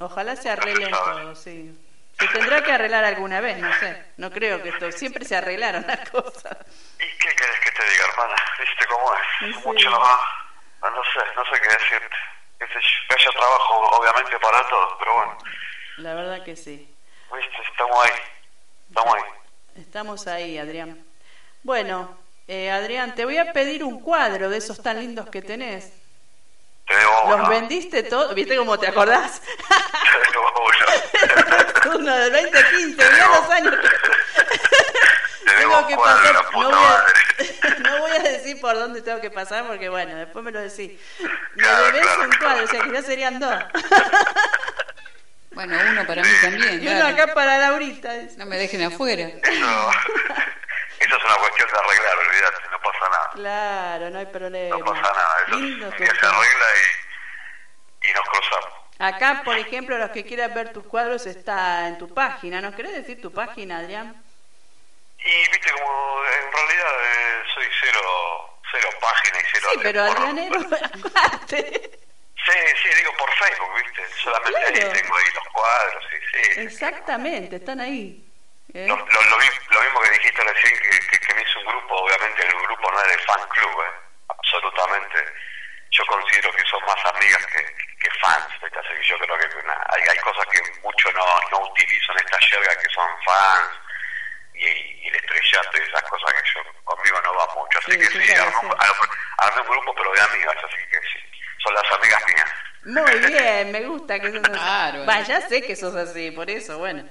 [0.00, 1.78] Ojalá se arreglen No todo, sí.
[2.20, 4.04] Se tendrá que arreglar alguna vez, no sé.
[4.18, 4.92] No creo que esto.
[4.92, 6.56] Siempre se arreglaron las cosas.
[6.98, 8.36] ¿Y qué querés que te diga, hermana?
[8.58, 9.20] ¿Viste cómo es?
[9.54, 9.66] Sí.
[9.66, 10.20] Mucho nomás.
[10.82, 12.16] No, sé, no sé qué decirte.
[12.58, 15.38] Que haya trabajo, obviamente, para todos, pero bueno,
[15.96, 16.94] La verdad que sí.
[17.34, 18.20] viste, estamos ahí.
[18.88, 19.22] Estamos ahí.
[19.82, 21.04] Estamos ahí, Adrián.
[21.62, 22.18] Bueno,
[22.48, 25.92] eh, Adrián, te voy a pedir un cuadro de esos tan lindos que tenés.
[26.90, 28.34] Te debo ¿Los vendiste todos?
[28.34, 29.40] ¿Viste cómo te acordás?
[29.40, 29.46] Te
[30.32, 30.50] debo
[31.86, 31.98] uno.
[32.00, 33.74] Uno del 2015, mirá los años.
[35.46, 37.78] Te debo Tengo un que cuadro, pasar, la no puta voy, a, madre.
[37.78, 40.98] no voy a decir por dónde tengo que pasar porque bueno, después me lo decís.
[41.54, 43.54] Me Claro, debes claro, un cuadro, o sea que ya serían dos.
[45.52, 46.82] Bueno, uno para mí también.
[46.82, 48.12] Y uno acá para Laurita.
[48.36, 49.22] No me dejen afuera.
[49.22, 49.90] Eso,
[50.98, 53.30] eso es una cuestión de arreglar, olvídate, no pasa nada.
[53.34, 54.76] Claro, no hay problema.
[54.78, 56.66] No pasa nada, Lindo que se arregla
[58.02, 58.72] y, y nos cruzamos.
[58.98, 62.60] Acá, por ejemplo, los que quieran ver tus cuadros está en tu página.
[62.60, 64.22] ¿No querés decir tu página, Adrián?
[65.18, 69.68] Y viste, como en realidad eh, soy cero, cero página y cero.
[69.72, 70.60] Sí, pero por- Adrianero.
[71.48, 74.02] Sí, Sí, digo por Facebook, ¿viste?
[74.22, 74.86] Solamente Claro.
[74.92, 76.16] ahí tengo ahí los cuadros, sí,
[76.54, 76.60] sí.
[76.62, 78.26] Exactamente, están ahí.
[78.72, 78.86] ¿eh?
[78.88, 81.66] Lo, lo- lo mi- lo mismo que dijiste recién, que, que, que me hizo un
[81.66, 84.09] grupo, obviamente el grupo no es de fan club, ¿eh?
[84.54, 85.18] Absolutamente.
[85.90, 87.62] Yo considero que son más amigas que,
[87.98, 91.58] que fans, así que yo creo que una- hay, hay cosas que mucho no, no
[91.66, 93.70] utilizo en esta yerga que son fans
[94.54, 97.78] y, y el estrellato y esas cosas que yo conmigo no va mucho.
[97.80, 101.18] Así Sí, que sí, armé, un- grupo pero de amigas, así que sí,
[101.64, 102.54] son las amigas mías.
[102.82, 104.52] Muy bien, me gusta que sos así.
[104.52, 105.06] Claro.
[105.06, 107.04] Va, ya sé que sos así, por eso, bueno.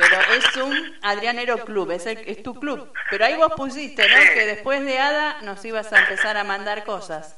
[0.00, 2.92] Pero es un Adrianero Club, es, el- es tu club.
[3.10, 4.16] Pero ahí vos pusiste, ¿no?
[4.32, 7.36] Que después de Ada nos ibas a empezar a mandar cosas.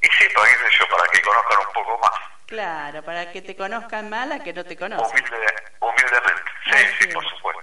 [0.00, 3.42] Y sí, para qué sé yo, para que conozcan un poco más, Claro, para que
[3.42, 5.06] te conozcan mal a que no te conocen.
[5.06, 6.42] humilde- humildemente.
[6.64, 7.14] Sí, Así sí, es.
[7.14, 7.62] por supuesto.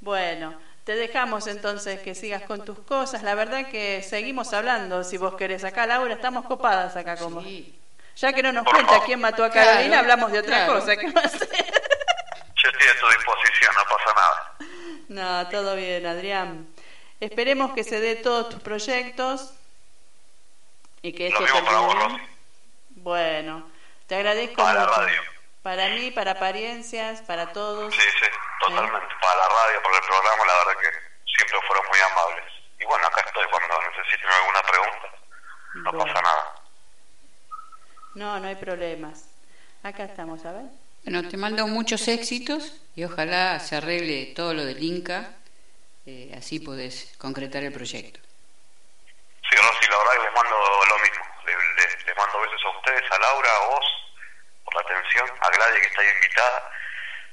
[0.00, 3.22] Bueno, te dejamos entonces que sigas con tus cosas.
[3.22, 5.64] La verdad que seguimos hablando, si vos querés.
[5.64, 7.42] Acá, Laura, estamos copadas acá como.
[8.16, 10.74] Ya que no nos cuenta quién mató a Carolina, Claro, hablamos de otra claro.
[10.80, 10.96] cosa.
[10.96, 11.48] ¿Qué va a hacer?
[12.66, 14.56] Yo estoy a tu disposición, no pasa nada.
[15.08, 16.66] No, todo bien, Adrián.
[17.20, 19.54] Esperemos que se dé todos tus proyectos
[21.00, 22.28] y que esto termine.
[22.90, 23.70] Bueno,
[24.08, 25.00] te agradezco Para la mucho.
[25.00, 25.20] radio.
[25.62, 27.94] Para mí, para apariencias, para todos.
[27.94, 28.26] Sí, sí,
[28.60, 29.14] totalmente.
[29.20, 30.88] Para la radio, para el programa, la verdad que
[31.36, 32.52] siempre fueron muy amables.
[32.80, 35.08] Y bueno, acá estoy cuando necesiten alguna pregunta.
[35.74, 36.04] No Bueno.
[36.04, 36.54] pasa nada.
[38.16, 39.28] No, no hay problemas.
[39.84, 40.64] Acá estamos, a ver.
[41.06, 45.30] Bueno, te mando muchos éxitos y ojalá se arregle todo lo del Inca,
[46.04, 48.18] eh, así podés concretar el proyecto.
[49.48, 50.56] Sí, Rosy, la verdad que les mando
[50.90, 51.24] lo mismo.
[51.46, 53.86] Le- le- Les, mando besos a ustedes, a Laura, a vos,
[54.64, 56.70] por la atención, a Gladys que está ahí invitada,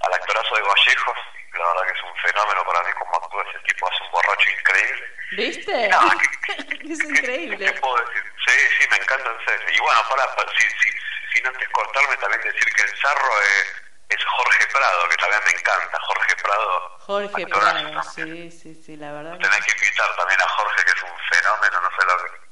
[0.01, 1.17] al actorazo de Vallejos.
[1.53, 4.49] La verdad que es un fenómeno para mí como actúa ese tipo, hace un borracho
[4.59, 5.05] increíble.
[5.31, 5.89] ¿Viste?
[5.89, 6.11] No,
[6.93, 7.57] es increíble.
[7.73, 8.23] ¿Qué puedo decir?
[8.45, 9.67] Sí, sí, me encanta en serio.
[9.73, 10.89] Y bueno, para, para- si, si,
[11.33, 15.51] sin antes cortarme, también decir que el zarro es, es Jorge Prado, que también me
[15.59, 15.99] encanta.
[15.99, 17.47] Jorge Prado, Jorge.
[17.47, 19.37] Prado, sí, sí, sí, la verdad.
[19.37, 22.43] Tenés que invitar también a Jorge, que es un fenómeno, no sé lo que...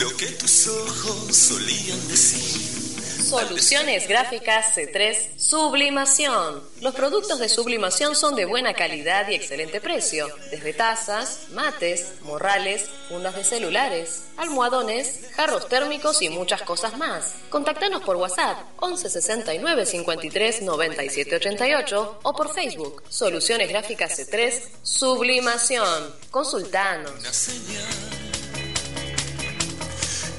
[0.00, 2.83] lo que tus ojos solían decir.
[3.24, 6.62] Soluciones gráficas C3 Sublimación.
[6.82, 10.28] Los productos de sublimación son de buena calidad y excelente precio.
[10.50, 17.36] Desde tazas, mates, morrales, fundas de celulares, almohadones, jarros térmicos y muchas cosas más.
[17.48, 26.14] Contactanos por WhatsApp 11 69 53 97 88 o por Facebook Soluciones gráficas C3 Sublimación.
[26.30, 27.12] Consultanos.
[27.20, 27.88] Una señal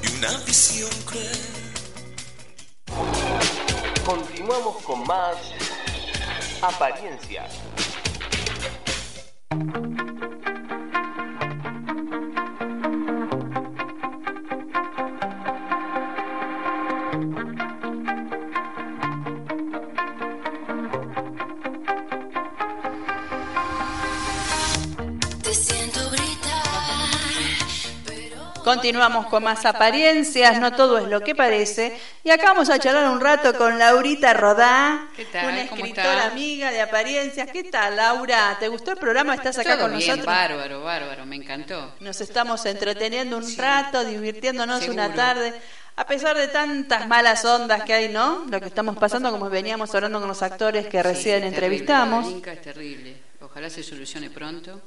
[0.04, 0.90] y una visión.
[4.04, 5.36] Continuamos con más
[6.62, 7.50] apariencias.
[28.66, 31.96] Continuamos con más apariencias, no todo es lo que parece.
[32.26, 35.44] Y acá vamos a charlar un rato con Laurita Rodá, ¿Qué tal?
[35.46, 37.48] una ¿Cómo escritora amiga de apariencias.
[37.52, 38.56] ¿Qué tal, Laura?
[38.58, 39.36] ¿Te gustó el programa?
[39.36, 40.26] ¿Estás acá Todo con bien, nosotros?
[40.26, 41.94] bárbaro, bárbaro, me encantó.
[42.00, 45.14] Nos estamos entreteniendo un rato, divirtiéndonos una Seguro.
[45.22, 45.54] tarde.
[45.94, 48.44] A pesar de tantas malas ondas que hay, ¿no?
[48.50, 52.24] Lo que estamos pasando, como veníamos hablando con los actores que recién Sí, entrevistamos.
[52.26, 53.16] terrible, es terrible.
[53.40, 54.80] Ojalá se solucione pronto.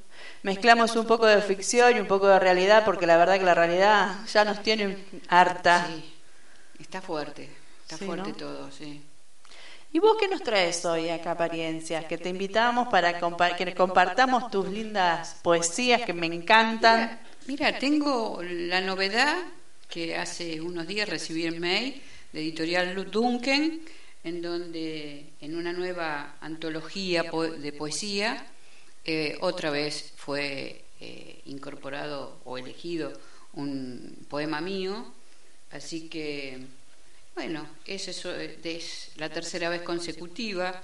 [0.44, 3.54] Mezclamos un poco de ficción y un poco de realidad, porque la verdad que la
[3.56, 4.98] realidad ya nos tiene
[5.30, 5.86] harta.
[5.88, 6.16] Sí,
[6.80, 7.49] está fuerte,
[7.84, 8.36] está Sí, fuerte ¿no?
[8.38, 9.01] todo, sí.
[9.91, 12.05] ¿Y vos qué nos traes hoy acá, Apariencias?
[12.05, 17.19] Que te invitamos para compa- que compartamos tus lindas poesías que me encantan.
[17.47, 19.36] Mira, tengo la novedad
[19.89, 21.99] que hace unos días recibí el mail
[22.32, 23.80] de Editorial Duncan,
[24.23, 28.45] en donde en una nueva antología po- de poesía,
[29.05, 33.11] eh, otra vez fue eh, incorporado o elegido
[33.53, 35.11] un poema mío,
[35.72, 36.59] así que,
[37.36, 40.82] bueno, es, eso, es la tercera vez consecutiva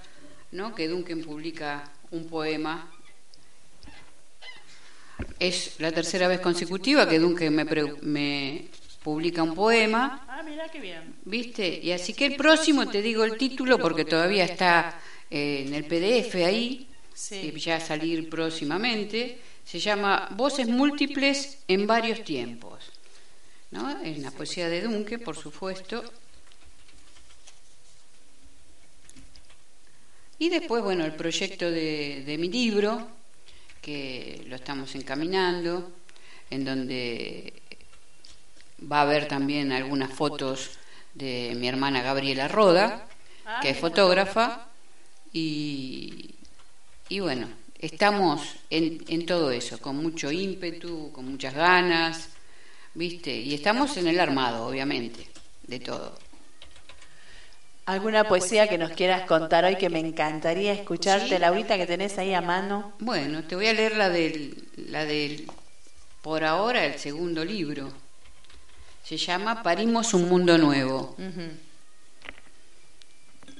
[0.52, 0.74] ¿no?
[0.76, 2.92] que Duncan publica un poema
[5.40, 7.54] es la tercera vez consecutiva que Duncan
[8.02, 8.66] me,
[9.04, 11.16] publica un poema, Ah, mira qué bien.
[11.24, 11.80] ¿viste?
[11.82, 15.86] Y así que el próximo te digo el título porque todavía está eh, en el
[15.86, 17.54] PDF ahí, Sí.
[17.58, 19.40] ya a salir próximamente.
[19.64, 22.75] Se llama Voces múltiples en varios tiempos.
[23.72, 24.02] ¿No?
[24.02, 26.04] Es la poesía de Duncan, por supuesto.
[30.38, 33.08] Y después, bueno, el proyecto de, de mi libro,
[33.82, 35.92] que lo estamos encaminando,
[36.50, 37.54] en donde
[38.92, 40.72] va a haber también algunas fotos
[41.14, 43.08] de mi hermana Gabriela Roda,
[43.62, 44.68] que es fotógrafa,
[45.32, 46.36] y,
[47.10, 47.48] y bueno,
[47.80, 52.30] estamos en, en todo eso, con mucho ímpetu, con muchas ganas,
[52.96, 53.36] ¿viste?
[53.36, 55.28] Y estamos en el armado, obviamente,
[55.68, 56.18] de todo.
[57.86, 61.38] ¿Alguna poesía que nos quieras contar hoy que me encantaría escucharte, Sí.
[61.38, 62.94] Laurita, que tenés ahí a mano?
[63.00, 65.46] Bueno, te voy a leer la del, la del,
[66.24, 67.94] por ahora, el segundo libro.
[69.04, 71.16] Se llama Parimos un mundo nuevo.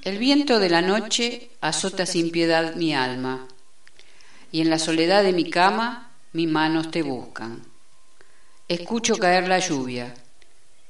[0.02, 3.46] El viento de la noche azota sin piedad mi alma,
[4.50, 7.62] y en la soledad de mi cama mis manos te buscan.
[8.68, 10.12] Escucho caer la lluvia,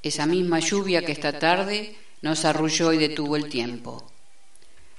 [0.02, 4.10] esa misma lluvia que esta tarde nos arrulló y detuvo el tiempo,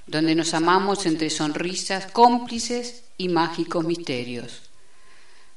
[0.06, 4.70] donde nos amamos entre sonrisas cómplices y mágicos misterios,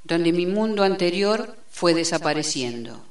[0.03, 3.05] donde mi mundo anterior fue desapareciendo.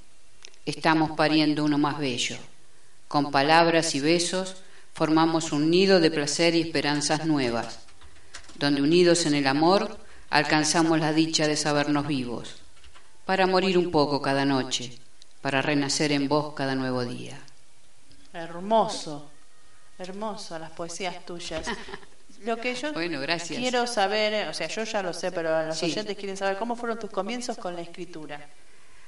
[0.66, 2.36] Estamos pariendo uno más bello.
[3.06, 4.56] Con palabras y besos
[4.92, 7.78] formamos un nido de placer y esperanzas nuevas,
[8.58, 10.00] donde unidos en el amor
[10.30, 12.59] alcanzamos la dicha de sabernos vivos,
[13.30, 14.90] para morir un poco cada noche,
[15.40, 17.38] para renacer en vos cada nuevo día.
[18.32, 19.30] Hermoso,
[20.00, 21.64] hermoso las poesías tuyas.
[22.44, 23.56] Lo que yo Bueno, gracias.
[23.56, 25.84] quiero saber, o sea, yo ya lo sé, pero los Sí.
[25.86, 28.44] oyentes quieren saber cómo fueron tus comienzos con la escritura.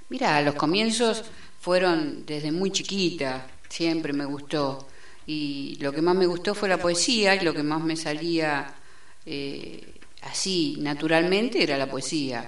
[0.08, 1.24] Mira, los comienzos
[1.60, 4.86] fueron desde muy chiquita, siempre me gustó.
[5.26, 8.72] Y lo que más me gustó fue la poesía y lo que más me salía
[9.26, 12.46] eh, así, naturalmente, era la poesía.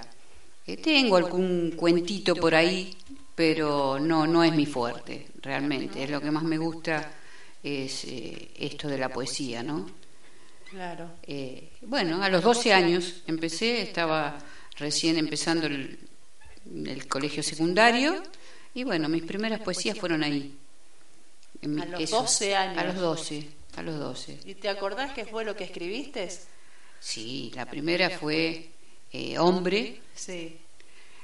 [0.67, 2.95] Eh, tengo algún cuentito por ahí,
[3.35, 6.03] pero no, no es mi fuerte, realmente.
[6.03, 7.11] Es lo que más me gusta
[7.61, 9.85] es eh, esto de la poesía, ¿no?
[10.69, 11.11] Claro.
[11.23, 14.37] Eh, bueno, a los 12 años empecé, estaba
[14.77, 15.97] recién empezando el,
[16.85, 18.21] el colegio secundario
[18.73, 20.53] y bueno, mis primeras poesías fueron ahí.
[21.61, 22.77] En mi- A los 12 años.
[22.77, 23.47] A los 12,
[23.77, 24.39] a los 12.
[24.45, 26.29] ¿Y te acordás qué fue lo que escribiste?
[26.99, 28.69] Sí, la primera fue
[29.17, 30.57] eh, Hombre Sí.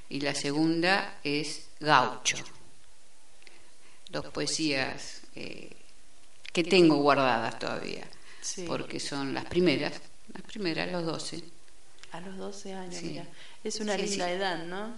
[0.10, 2.38] y la segunda es Gaucho.
[4.10, 5.72] Dos poesías eh,
[6.52, 8.06] que tengo guardadas todavía,
[8.42, 8.64] Sí.
[8.68, 9.94] porque son las primeras,
[10.34, 11.44] las primeras, los 12.
[12.12, 13.06] A los 12 años, Sí.
[13.08, 13.26] mira.
[13.64, 14.96] Es una linda edad, ¿no?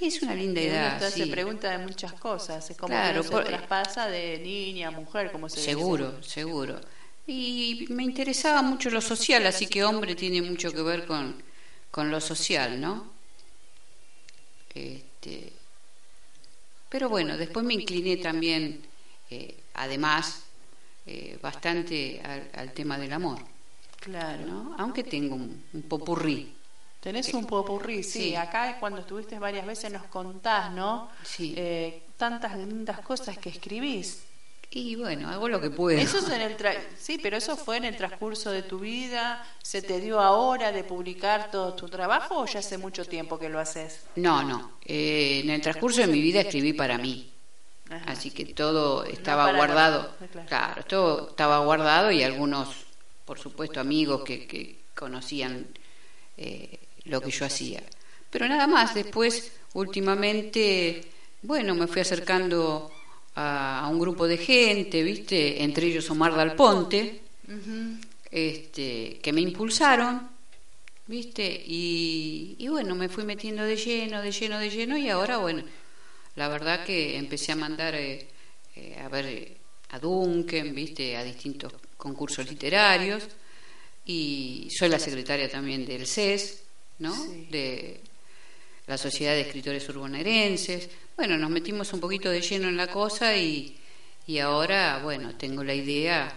[0.00, 2.68] Y es una linda uno edad, se pregunta de muchas cosas.
[2.68, 5.70] Es como Claro, que por- se traspasa de niña a mujer, como se dice.
[5.70, 6.80] Seguro, seguro.
[7.26, 11.42] Y me interesaba mucho lo social, así que hombre tiene mucho que ver con,
[11.94, 13.06] con lo social, ¿no?
[14.74, 15.52] Este,
[16.88, 18.84] pero bueno, después me incliné también,
[19.30, 20.42] eh, además,
[21.06, 23.38] eh, bastante al, al tema del amor,
[24.00, 24.44] Claro.
[24.44, 24.74] ¿no?
[24.76, 26.52] Aunque tengo un, un popurrí.
[26.98, 28.30] Tenés un popurrí, sí.
[28.30, 28.34] Sí.
[28.34, 31.10] Acá cuando estuviste varias veces nos contás, ¿no?
[31.22, 31.54] Sí.
[31.56, 34.24] Eh, tantas lindas cosas que escribís.
[34.76, 35.96] Y bueno, hago lo que puedo.
[35.96, 39.46] Eso es en el tra- sí, pero eso fue en el transcurso de tu vida.
[39.62, 43.48] ¿Se te dio ahora de publicar todo tu trabajo o ya hace mucho tiempo que
[43.48, 44.00] lo haces?
[44.16, 44.72] No, no.
[44.84, 47.30] eh, en el transcurso de mi vida escribí para mí.
[48.06, 50.10] Así que todo estaba guardado.
[50.48, 52.68] Claro, todo estaba guardado y algunos,
[53.24, 55.68] por supuesto, amigos que, que conocían
[56.36, 57.80] eh, lo que yo hacía.
[58.30, 61.04] Pero nada más, después, últimamente,
[61.42, 62.90] bueno, me fui acercando
[63.34, 65.62] a, a un grupo de gente, ¿viste?
[65.62, 67.20] Entre ellos Omar Dal Ponte,
[68.30, 70.28] este, que me impulsaron,
[71.06, 71.62] ¿viste?
[71.66, 75.62] Y, y bueno, me fui metiendo de lleno, de lleno, de lleno y ahora, bueno,
[76.36, 78.26] la verdad que empecé a mandar eh,
[78.76, 79.56] eh, a ver eh,
[79.90, 81.16] a Duncan, ¿viste?
[81.16, 83.24] A distintos concursos literarios
[84.04, 86.62] y soy la secretaria también del CES,
[86.98, 87.14] ¿no?
[87.50, 88.00] De
[88.86, 90.88] la Sociedad de Escritores Urbonerenses.
[91.16, 93.76] Bueno, nos metimos un poquito de lleno en la cosa y,
[94.26, 96.32] y ahora, bueno, tengo la idea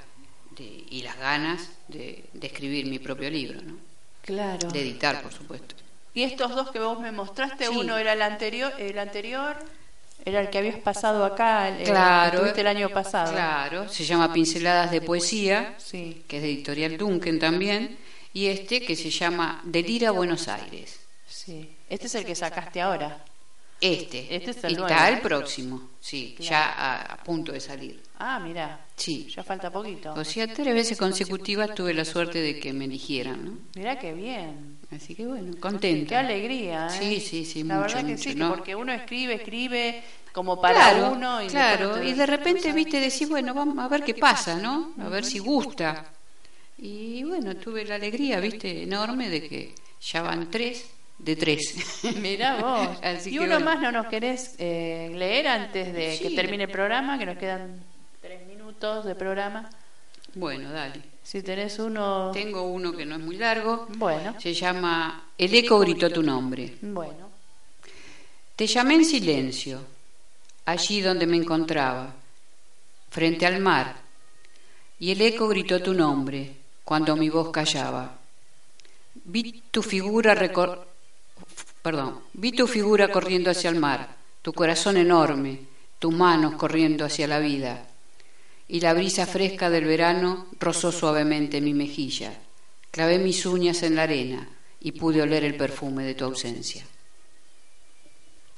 [0.51, 3.75] de- y las ganas de, de escribir mi propio libro, ¿no?
[4.21, 4.69] Claro.
[4.69, 5.75] De editar, por supuesto.
[6.13, 7.75] Y estos dos que vos me mostraste, Sí.
[7.75, 9.55] uno era el anterior, el anterior
[10.25, 12.31] era el que habías pasado acá, el, el Claro.
[12.31, 13.31] que tuviste el año pasado.
[13.31, 16.23] Claro, se llama Pinceladas de Poesía, Sí.
[16.27, 17.97] que es de Editorial Duncan también,
[18.33, 20.99] y este que se llama Delira Buenos Aires.
[21.27, 21.69] Sí.
[21.89, 23.23] Este es el que sacaste ahora.
[23.79, 24.35] Este.
[24.35, 26.49] Este es el está el próximo, sí, Claro.
[26.49, 28.01] ya a, a punto de salir.
[28.17, 28.85] Ah, mira.
[28.95, 29.27] Sí.
[29.29, 30.13] Ya falta poquito.
[30.13, 33.57] O sea, tres veces consecutivas tuve la suerte de que me eligieran, ¿no?
[33.75, 34.79] Mira qué bien.
[34.89, 36.09] Así que bueno, contenta.
[36.09, 36.89] Qué alegría, ¿eh?
[36.89, 40.03] Sí, sí, sí, La mucho, verdad que mucho, sí, porque uno escribe, escribe
[40.33, 44.03] como para claro, uno y claro, y de repente, viste, decís, bueno, vamos a ver
[44.03, 44.93] qué pasa, ¿no?
[44.99, 46.05] A ver si gusta.
[46.79, 50.85] Y bueno, tuve la alegría, viste, enorme de que ya van tres
[51.19, 52.03] de tres.
[52.21, 52.97] Mirá vos.
[53.03, 53.65] Así y uno bueno.
[53.65, 57.81] más no nos querés eh, leer antes de que termine el programa, que nos quedan
[58.21, 59.69] tres minutos de programa.
[60.35, 61.01] Bueno, dale.
[61.23, 62.31] Si tenés uno...
[62.31, 63.87] Tengo uno que no es muy largo.
[63.97, 64.35] Bueno.
[64.39, 66.75] Se llama El eco gritó tu nombre.
[66.81, 67.29] Bueno.
[68.55, 69.81] Te llamé en silencio,
[70.65, 72.13] allí donde me encontraba,
[73.09, 73.95] frente al mar,
[74.99, 76.53] y el eco gritó tu nombre
[76.83, 78.17] cuando mi voz callaba.
[79.25, 80.85] Vi tu figura recor-
[81.87, 84.09] perdón, vi tu figura corriendo hacia el mar,
[84.41, 85.61] tu corazón enorme,
[85.99, 87.87] tus manos corriendo hacia la vida,
[88.67, 92.33] y la brisa fresca del verano rozó suavemente mi mejilla.
[92.91, 94.49] Clavé mis uñas en la arena
[94.81, 96.83] y pude oler el perfume de tu ausencia.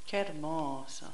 [0.10, 1.12] Qué hermoso.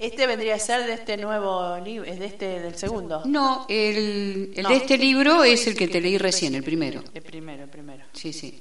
[0.00, 3.22] Este vendría a ser de este nuevo libro, es de este del segundo.
[3.26, 4.70] No, el, el No.
[4.70, 7.04] de este libro es el que te leí recién, el primero.
[7.14, 8.04] El primero, el primero.
[8.12, 8.60] Sí, sí.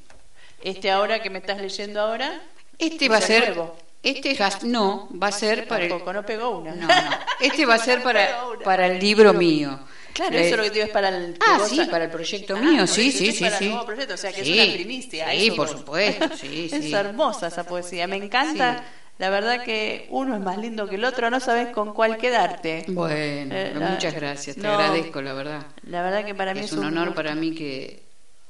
[0.62, 2.40] Este ahora que me estás leyendo ahora.
[2.86, 3.48] Este es va a el ser.
[3.56, 3.76] nuevo.
[4.04, 5.90] Este va- no, va a ser para el.
[5.90, 6.76] No pegó una.
[6.76, 6.94] No, no.
[7.40, 9.80] Este va a ser para, para el libro mío.
[10.14, 11.38] Claro, Eh, eso es lo que digo es para el.
[11.40, 13.64] Ah, sí, para el proyecto Ah, mío, sí, sí, es sí, para sí.
[13.66, 15.28] el nuevo proyecto, o sea que Sí, es una primicia.
[15.32, 16.94] sí, por supuesto, sí, es sí.
[16.94, 18.84] hermosa esa poesía, me encanta.
[19.20, 22.84] La verdad que uno es más lindo que el otro, no sabes con cuál quedarte.
[22.90, 25.66] Bueno, Eh, la- muchas gracias, te no, agradezco, la verdad.
[25.84, 27.16] La verdad que para mí es, Es un honor gusto.
[27.16, 28.04] para mí que,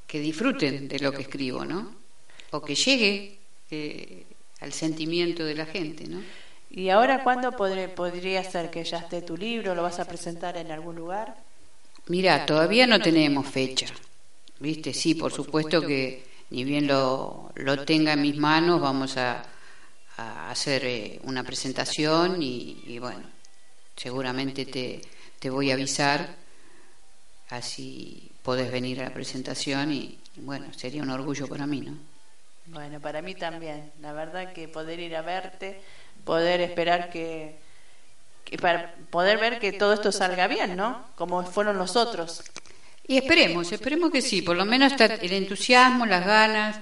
[0.06, 1.94] que disfruten de lo que escribo, ¿no?
[2.50, 3.38] O que llegue
[3.70, 4.23] eh,
[4.64, 6.20] al sentimiento de la gente, ¿no?
[6.70, 9.74] ¿Y ahora cuándo podré- podría ser que ya esté tu libro?
[9.74, 11.28] ¿Lo vas a presentar en algún lugar?
[12.06, 13.88] Mira, todavía no tenemos fecha.
[14.58, 14.94] ¿Viste?
[14.94, 19.42] Sí, por supuesto que ni bien lo, lo tenga en mis manos, vamos a,
[20.18, 23.24] a hacer eh, una presentación y, y bueno,
[23.96, 25.08] seguramente te,
[25.40, 26.38] te voy a avisar,
[27.48, 31.98] así podés venir a la presentación y bueno, sería un orgullo para mí, ¿no?
[32.66, 33.92] Bueno, para mí también.
[34.00, 35.80] La verdad que poder ir a verte,
[36.24, 37.58] poder esperar que,
[38.44, 41.06] que para poder ver que todo esto salga bien, ¿no?
[41.16, 42.42] Como fueron los otros.
[43.06, 46.76] Y esperemos, esperemos que sí, por lo menos está el entusiasmo, las ganas,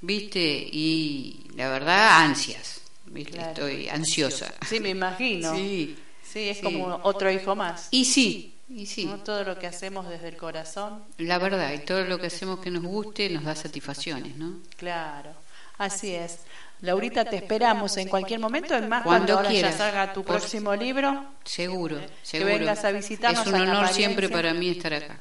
[0.00, 0.40] ¿viste?
[0.40, 3.32] Y la verdad, ansias, ¿viste?
[3.32, 3.50] Claro.
[3.50, 4.52] Estoy ansiosa.
[4.66, 5.54] Sí, me imagino.
[5.54, 6.62] Sí, Sí, es sí.
[6.62, 7.88] como otro hijo más.
[7.90, 9.18] Y sí, y sí, ¿no?
[9.18, 11.04] Todo lo que hacemos desde el corazón.
[11.18, 14.58] la verdad, y todo lo que hacemos que nos guste nos da satisfacciones, ¿no?
[14.76, 15.30] Claro,
[15.78, 16.40] así es.
[16.80, 19.72] Laurita, te esperamos en cualquier momento, es más Cuando cuando ahora quieras.
[19.72, 21.24] ya salga tu Por- próximo libro.
[21.44, 22.52] Seguro, Que seguro.
[22.54, 25.16] vengas a visitarnos Es un honor siempre para mí estar acá.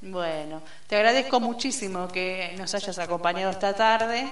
[0.00, 4.30] Bueno, te agradezco muchísimo que nos hayas acompañado esta tarde.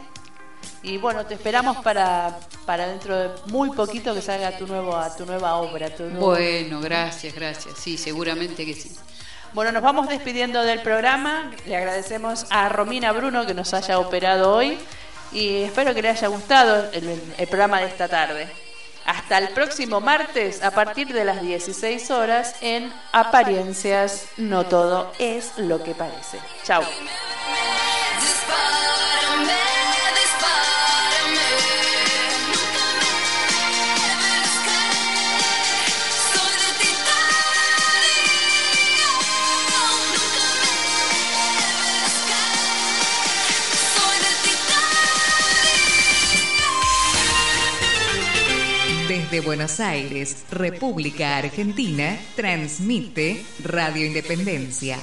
[0.83, 5.27] Y bueno, te esperamos para, para dentro de muy poquito que salga tu, nuevo, tu
[5.27, 5.91] nueva obra.
[5.95, 6.27] Tu nuevo...
[6.27, 7.79] Bueno, gracias, gracias.
[7.79, 8.91] Sí, seguramente que sí.
[9.53, 11.51] Bueno, nos vamos despidiendo del programa.
[11.67, 14.79] Le agradecemos a Romina Bruno que nos haya operado hoy
[15.31, 18.49] y espero que le haya gustado el, el programa de esta tarde.
[19.05, 25.59] Hasta el próximo martes a partir de las 16 horas en Apariencias, no todo es
[25.59, 26.39] lo que parece.
[26.65, 26.83] Chao.
[49.33, 54.99] De Buenos Aires, República Argentina, transmite Radio Independencia.